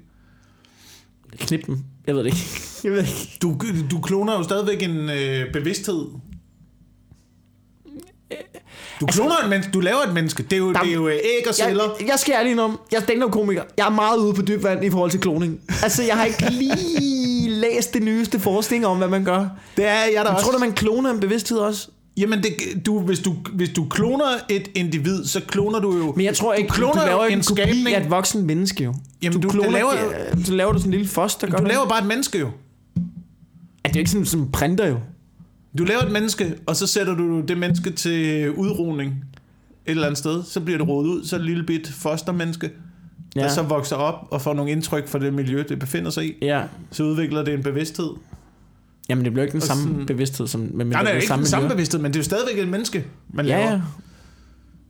[1.38, 1.78] Knip dem.
[2.06, 2.38] Jeg ved det ikke.
[2.84, 3.38] Jeg ved ikke.
[3.42, 3.56] Du,
[3.90, 6.04] du kloner jo stadigvæk en øh, bevidsthed.
[9.02, 10.42] Du kloner et menneske, du laver et menneske.
[10.42, 11.84] Det er jo, det er jo øh, æg og celler.
[12.00, 13.62] Jeg, jeg skal ærlig om, jeg er stand komiker.
[13.78, 15.60] Jeg er meget ude på dyb vand i forhold til kloning.
[15.82, 19.46] Altså, jeg har ikke lige læst det nyeste forskning om, hvad man gør.
[19.76, 20.44] Det er jeg der Jeg også.
[20.44, 21.88] tror du, man kloner en bevidsthed også?
[22.16, 26.12] Jamen, det, du, hvis, du, hvis du kloner et individ, så kloner du jo...
[26.16, 27.88] Men jeg tror ikke, du kloner du laver en, en skabning.
[27.88, 28.94] af et voksen menneske jo.
[29.22, 31.64] Jamen, du- kloner, det laver- laver, så laver du sådan en lille foster, Du du
[31.64, 32.46] laver bare et menneske jo.
[32.96, 34.96] Ja, det er jo ikke sådan, som printer jo.
[35.78, 39.10] Du laver et menneske, og så sætter du det menneske til udrugning
[39.86, 40.42] et eller andet sted.
[40.44, 42.70] Så bliver det rodet ud, så er det et lille bit fostermenneske,
[43.36, 43.40] ja.
[43.42, 46.32] Der så vokser op og får nogle indtryk fra det miljø, det befinder sig i.
[46.42, 46.62] Ja.
[46.90, 48.10] Så udvikler det en bevidsthed.
[49.08, 51.34] Jamen, det bliver ikke den Og samme sådan- bevidsthed, som med Nej, nej, det ikke
[51.34, 51.74] den samme miljø.
[51.74, 53.70] bevidsthed, men det er jo stadigvæk et menneske, man Ja, laver.
[53.72, 53.80] ja.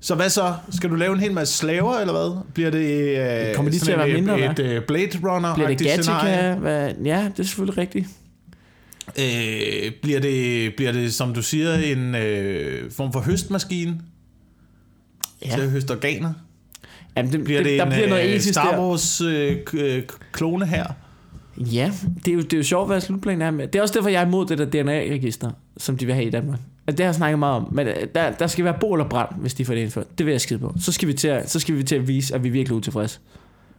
[0.01, 0.55] Så hvad så?
[0.70, 2.37] Skal du lave en hel masse slaver, eller hvad?
[2.55, 5.68] Bliver det, øh, Kommer de til at være mindre, et, et øh, Blade runner Bliver
[5.68, 6.55] det Gattaca?
[6.55, 6.91] Hvad?
[7.05, 8.07] Ja, det er selvfølgelig rigtigt.
[9.18, 14.00] Øh, bliver, det, bliver det, som du siger, en øh, form for høstmaskine
[15.44, 15.54] ja.
[15.54, 16.32] til at høste organer?
[17.16, 18.80] Jamen, det, Bliver det, det der en bliver noget øh, etisk Star.
[18.80, 20.02] Wars øh, øh,
[20.32, 20.86] klone her?
[21.56, 21.92] Ja,
[22.24, 23.68] det er, jo, det er jo sjovt, hvad slutplanen er med.
[23.68, 26.30] Det er også derfor, jeg er imod det der DNA-register, som de vil have i
[26.30, 26.58] Danmark.
[26.86, 27.68] Altså, det har jeg snakket meget om.
[27.72, 30.18] Men øh, der, der skal være bål og brand, hvis de får det indført.
[30.18, 30.74] Det vil jeg skide på.
[30.80, 32.76] Så skal vi til at, så skal vi til at vise, at vi er virkelig
[32.76, 33.18] utilfredse.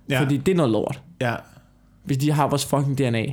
[0.10, 0.22] Ja.
[0.22, 1.02] Fordi det er noget lort.
[1.22, 1.36] ja,
[2.04, 3.26] Hvis de har vores fucking DNA,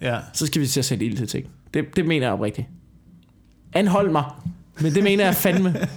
[0.00, 0.18] ja.
[0.32, 1.46] så skal vi til at sætte ild til ting.
[1.74, 2.66] Det, det mener jeg oprigtigt.
[3.72, 4.24] Anhold mig.
[4.80, 5.74] Men det mener jeg fandme.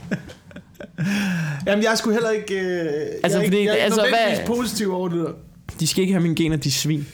[1.68, 2.56] Jamen, jeg skulle heller ikke...
[2.60, 2.92] Øh,
[3.24, 5.32] Altså, jeg fordi- jeg er altså, hvad- positiv over det der.
[5.80, 7.08] De skal ikke have mine gener, de svin.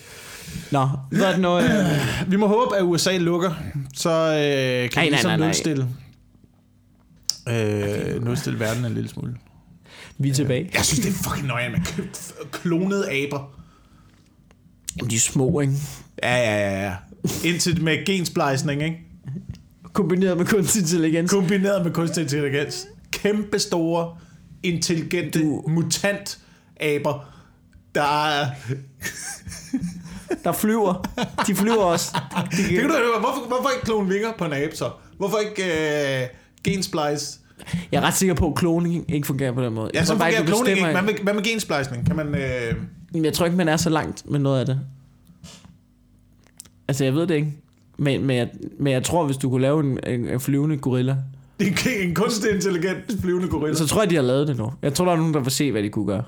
[0.71, 1.63] Nå, hvad er det noget?
[2.25, 3.53] Øh, Vi må håbe, at USA lukker,
[3.93, 5.47] så øh, kan Nej, vi ligesom nej, nej.
[5.47, 5.87] nulstille,
[7.49, 9.35] øh, nulstille verden en lille smule.
[10.17, 10.69] vi er tilbage.
[10.73, 13.56] Jeg synes, det er fucking nøje med k- klonede aber.
[15.09, 15.73] De er små, ikke?
[16.23, 16.93] Ja, ja, ja, ja.
[17.45, 18.97] Indtil med gensplejsning, ikke?
[19.93, 21.31] Kombineret med kunstig intelligens.
[21.31, 22.87] Kombineret med kunstig intelligens.
[23.11, 24.15] Kæmpe store,
[24.63, 26.39] intelligente, Du- mutant
[26.81, 27.25] aber,
[27.95, 28.45] der er...
[30.43, 31.05] Der flyver.
[31.47, 32.11] De flyver også.
[32.51, 33.19] De, Det kan du høre.
[33.19, 34.89] Hvorfor, hvorfor ikke klone vinger på en abe så?
[35.17, 35.63] Hvorfor ikke
[36.21, 36.27] øh,
[36.63, 37.39] gensplice?
[37.91, 39.91] Jeg er ret sikker på, at kloning ikke fungerer på den måde.
[39.93, 40.91] Ja, så fungerer kloning ikke.
[40.91, 42.05] Hvad med, hvad med gensplejsning?
[42.07, 42.35] Kan man...
[42.35, 42.73] Øh,
[43.25, 44.79] jeg tror ikke, man er så langt med noget af det.
[46.87, 47.53] Altså, jeg ved det ikke.
[47.97, 48.49] Men, men, jeg,
[48.79, 51.17] men jeg tror, hvis du kunne lave en, en, en flyvende gorilla,
[51.59, 53.77] en, en kunstig intelligent flyvende gorilla.
[53.77, 54.73] så tror jeg, de har lavet det nu.
[54.81, 56.23] Jeg tror, der er nogen, der vil se, hvad de kunne gøre.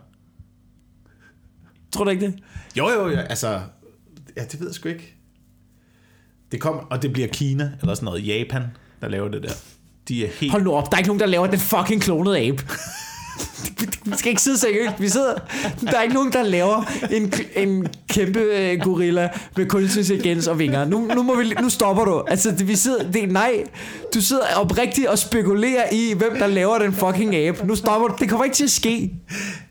[1.91, 2.35] Tror du ikke det?
[2.77, 3.59] Jo, jo, ja, altså...
[4.37, 5.15] Ja, det ved jeg sgu ikke.
[6.51, 8.63] Det kommer, og det bliver Kina, eller sådan noget, Japan,
[9.01, 9.53] der laver det der.
[10.07, 10.51] De er helt...
[10.51, 12.63] Hold nu op, der er ikke nogen, der laver den fucking klonede abe.
[14.05, 14.93] Vi skal ikke sidde seriøst.
[14.99, 15.33] Vi sidder,
[15.81, 20.59] der er ikke nogen, der laver en, en kæmpe øh, gorilla med kunstig intelligens og
[20.59, 20.85] vinger.
[20.85, 22.23] Nu, nu, må vi, nu stopper du.
[22.27, 23.63] Altså, det, vi sidder, det nej.
[24.13, 27.67] Du sidder oprigtigt og spekulerer i, hvem der laver den fucking abe.
[27.67, 28.15] Nu stopper du.
[28.19, 29.11] Det kommer ikke til at ske.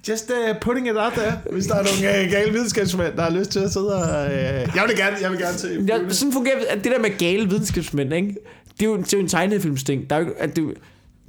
[0.09, 1.33] Just uh, putting it out there.
[1.53, 4.27] Hvis der er nogle uh, gale videnskabsmænd, der har lyst til at sidde og...
[4.27, 5.85] Uh, jeg vil gerne, jeg vil gerne se.
[5.89, 8.35] Ja, sådan fungerer det der med gale videnskabsmænd, ikke?
[8.81, 10.11] Det er jo, det er jo en tegnefilmsting.
[10.11, 10.65] Der er jo, at det,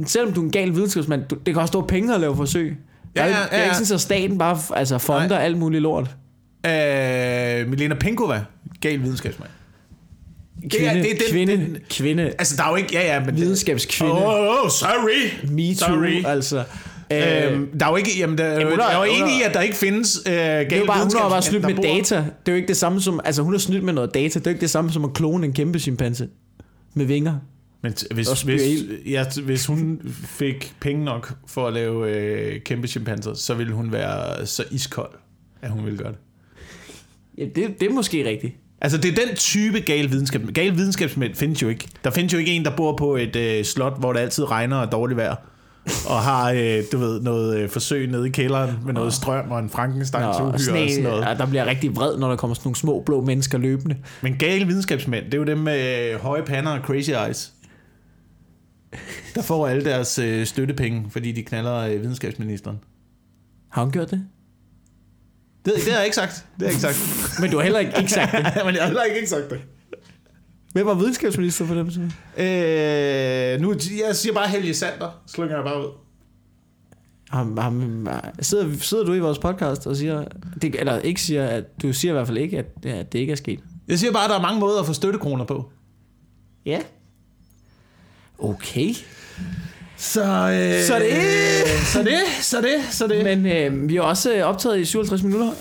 [0.06, 2.78] selvom du er en gal videnskabsmand, du, det koster penge at lave forsøg.
[3.16, 3.84] Ja, jo- ja, det er ja, ikke ja.
[3.84, 5.44] sådan, at staten bare altså, fonder Nej.
[5.44, 6.04] alt muligt lort.
[6.68, 8.44] Uh, Milena Penkova,
[8.82, 9.50] gal videnskabsmand.
[10.72, 12.90] Kvinde, er- det er den- kvinde, den- kvinde, Altså, der er jo ikke...
[12.94, 13.36] Ja, ja, men...
[13.36, 15.50] videnskabskvinde, Åh, oh, oh, sorry.
[15.52, 16.26] me too, sorry.
[16.26, 16.58] altså.
[16.58, 18.10] Øh, Øhm, der er jo ikke...
[18.20, 20.32] Jamen, der, Jamen, hun er- jeg er jo enig i, at der ikke findes uh,
[20.32, 22.16] gale det er jo bare, hun har bare snydt med data.
[22.16, 24.40] Det er jo ikke det samme som, altså hun har snydt med noget data.
[24.40, 26.28] Det er jo ikke det samme som at klone en kæmpe chimpanse
[26.94, 27.34] med vinger.
[27.82, 28.62] Men hvis, hvis,
[29.06, 33.92] ja, hvis hun fik penge nok for at lave øh, kæmpe chimpanser, så ville hun
[33.92, 35.12] være så iskold,
[35.62, 36.18] at hun ville gøre det.
[37.38, 38.54] Ja, det, det er måske rigtigt.
[38.82, 40.42] Altså, det er den type gal videnskab.
[40.54, 41.88] Gal videnskabsmænd findes jo ikke.
[42.04, 44.78] Der findes jo ikke en, der bor på et øh, slot, hvor det altid regner
[44.78, 45.36] og dårligt vejr.
[46.08, 49.60] Og har, øh, du ved, noget øh, forsøg nede i kælderen med noget strøm og
[49.60, 51.26] en Frankenstein Nå, og sådan noget.
[51.26, 53.96] ja, der bliver rigtig vred, når der kommer sådan nogle små blå mennesker løbende.
[54.22, 57.54] Men gale videnskabsmænd, det er jo dem med øh, høje pander og crazy eyes.
[59.36, 62.80] Der får alle deres øh, støttepenge, fordi de knaller øh, videnskabsministeren.
[63.70, 64.26] Har hun gjort det?
[65.66, 66.32] Det, det har jeg ikke sagt.
[66.32, 67.00] Det har jeg ikke sagt.
[67.42, 68.44] Men du har heller ikke, ikke sagt det.
[68.66, 69.62] Men jeg har heller ikke sagt det.
[70.74, 71.98] Hvem var videnskabsminister for det?
[72.38, 73.76] Øh, nu,
[74.08, 75.92] jeg siger bare Helge Sander, slynger jeg bare ud.
[77.30, 78.08] Ham, ham,
[78.42, 80.26] sidder, sidder du i vores podcast og siger,
[80.62, 83.32] det, eller ikke siger, at du siger i hvert fald ikke, at, at det ikke
[83.32, 83.60] er sket?
[83.88, 85.72] Jeg siger bare, at der er mange måder at få støttekroner på.
[86.66, 86.80] Ja.
[88.42, 88.94] Okay.
[89.98, 93.24] Så, øh, Så det- så det, så det, så det.
[93.24, 95.52] Men, øh, vi er også øh, optaget i 57 minutter.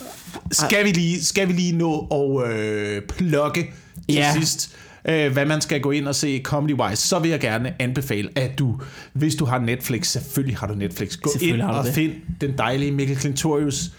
[0.52, 2.06] skal, vi lige, skal vi lige nå
[2.44, 3.60] at øh, plukke
[4.08, 4.32] til Ja.
[4.34, 4.76] sidst,
[5.08, 8.58] øh, hvad man skal gå ind og se comedy-wise, så vil jeg gerne anbefale, at
[8.58, 8.80] du,
[9.12, 11.94] hvis du har Netflix, selvfølgelig har du Netflix, gå ind og det.
[11.94, 13.90] find den dejlige Mikkel Klintorius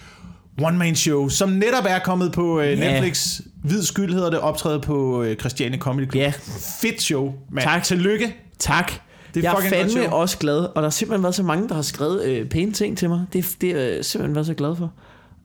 [0.62, 2.92] one-man show, som netop er kommet på øh, Ja.
[2.92, 3.40] Netflix.
[3.64, 6.16] Hvid skyld hedder det, optrædet på øh, Christiane Comedy Club.
[6.16, 6.34] Ja.
[6.82, 7.66] Fedt show, mand.
[7.68, 7.84] Tak.
[7.84, 8.36] Tillykke.
[8.60, 8.92] Tak.
[9.34, 11.70] Det er jeg er godt fandme også glad, og der har simpelthen været så mange,
[11.70, 13.26] der har skrevet øh, pæne ting til mig.
[13.34, 14.94] Det, det er jeg simpelthen været så glad for.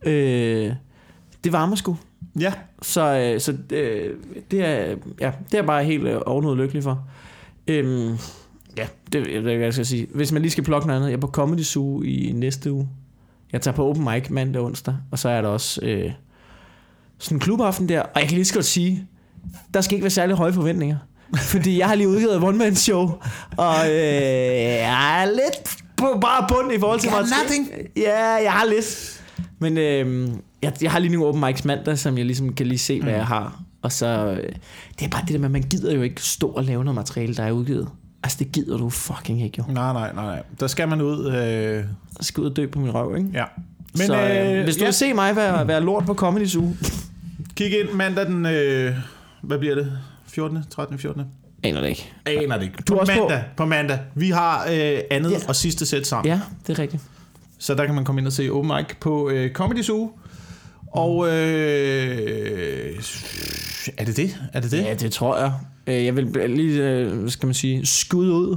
[0.06, 0.72] Øh,
[1.44, 1.96] det varmer sgu.
[2.40, 2.52] Ja.
[2.82, 4.10] Så, øh, så øh,
[4.50, 7.08] det, er, ja, det er bare helt øh, ovenud lykkelig for.
[7.66, 8.18] Øhm,
[8.76, 10.06] ja, det ikke, hvad jeg skal sige.
[10.14, 11.10] Hvis man lige skal plukke noget andet.
[11.10, 12.88] Jeg er på Comedy Zoo i næste uge.
[13.52, 14.96] Jeg tager på open mic mandag og onsdag.
[15.10, 16.12] Og så er der også øh,
[17.18, 18.00] sådan en klubaften der.
[18.00, 19.06] Og jeg kan lige så godt sige,
[19.74, 20.96] der skal ikke være særlig høje forventninger.
[21.39, 23.11] Fordi jeg har lige udgivet et one-man show.
[23.57, 27.43] Og øh, jeg er lidt på bare bund i forhold til materiale.
[27.43, 27.68] nothing.
[27.97, 29.20] Ja, jeg har lidt.
[29.59, 30.28] Men øh,
[30.62, 33.12] jeg, jeg har lige nogle open mics mandag, som jeg ligesom kan lige se, hvad
[33.12, 33.61] jeg har.
[33.82, 34.53] Og så, øh,
[34.99, 36.95] det er bare det der med, at man gider jo ikke stå og lave noget
[36.95, 37.89] materiale, der er udgivet.
[38.22, 39.72] Altså, det gider du fucking ikke, jo.
[39.72, 40.43] Nej, nej, nej, nej.
[40.61, 41.26] Der skal man ud.
[41.26, 41.85] Øh, Jeg
[42.20, 43.28] skal ud og dø på min røv, ikke?
[43.35, 43.45] ja.
[43.99, 44.87] Men, så øh, hvis du ja.
[44.87, 46.68] vil se mig være, være lort på Comedy Zoo,
[47.57, 48.47] Kig ind mandag den...
[48.47, 48.95] Øh,
[49.43, 49.93] hvad bliver det?
[50.35, 50.59] 14.
[50.70, 50.99] 13.
[50.99, 51.22] 14.
[51.62, 52.12] aner det ikke.
[52.26, 52.76] Aner det ikke.
[52.89, 53.57] Du er på også på- mandag, på...
[53.57, 53.99] på mandag.
[54.14, 55.37] Vi har øh, andet Ja.
[55.49, 56.32] og sidste sæt sammen.
[56.32, 57.03] Ja, det er rigtigt.
[57.59, 60.11] Så der kan man komme ind og se open mic på øh, Comedy Zoo.
[60.93, 62.95] Og øh,
[63.97, 64.37] er det det?
[64.53, 64.82] Er det det?
[64.85, 65.53] Ja, det tror jeg.
[65.87, 68.57] Øh, Jeg vil lige, øh, hvad skal man sige, skud ud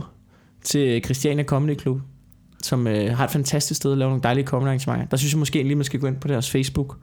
[0.64, 2.00] til Christiania Comedy Club,
[2.64, 5.06] som øh, har et fantastisk sted at lave nogle dejlige comedy arrangementer.
[5.06, 6.98] Der synes jeg måske lige, man skal gå ind på deres Facebook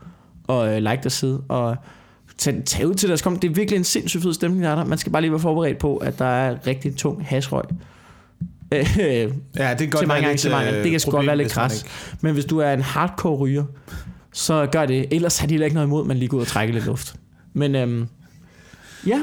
[0.46, 1.76] og øh, like deres side og
[2.38, 3.38] tage, tage ud til deres comedy.
[3.42, 4.84] Det er virkelig en sindssygt fed stemning, der er der.
[4.84, 7.64] Man skal bare lige være forberedt på, at der er rigtig tung hasrøg.
[8.72, 11.36] Øh, Ja, det kan til godt mange være lidt, øh, Det kan sgu godt være
[11.36, 11.84] lidt kras.
[12.20, 13.64] Men hvis du er en hardcore ryger,
[14.32, 15.06] så gør det.
[15.10, 17.14] Ellers har de ikke noget imod, at man lige går ud og trækker lidt luft.
[17.52, 18.06] Men øhm,
[19.06, 19.20] ja,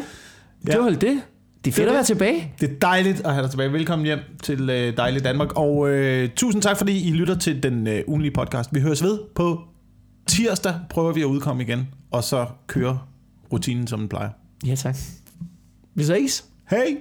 [0.66, 0.78] det Ja.
[0.80, 1.01] var det.
[1.01, 2.07] Det er fedt var at være det.
[2.07, 2.53] tilbage.
[2.62, 3.72] Det er dejligt at have dig tilbage.
[3.74, 5.49] Velkommen hjem til øh, dejligt Danmark.
[5.55, 8.70] Og øh, tusind tak, fordi I lytter til den øh, ugenlige podcast.
[8.74, 9.62] Vi høres ved på
[10.28, 10.80] tirsdag.
[10.89, 11.88] Prøver vi at udkomme igen.
[12.11, 13.07] Og så kører
[13.53, 14.30] rutinen, som den plejer.
[14.65, 14.95] Ja, tak.
[15.93, 16.45] Vi ses.
[16.69, 16.97] Hej!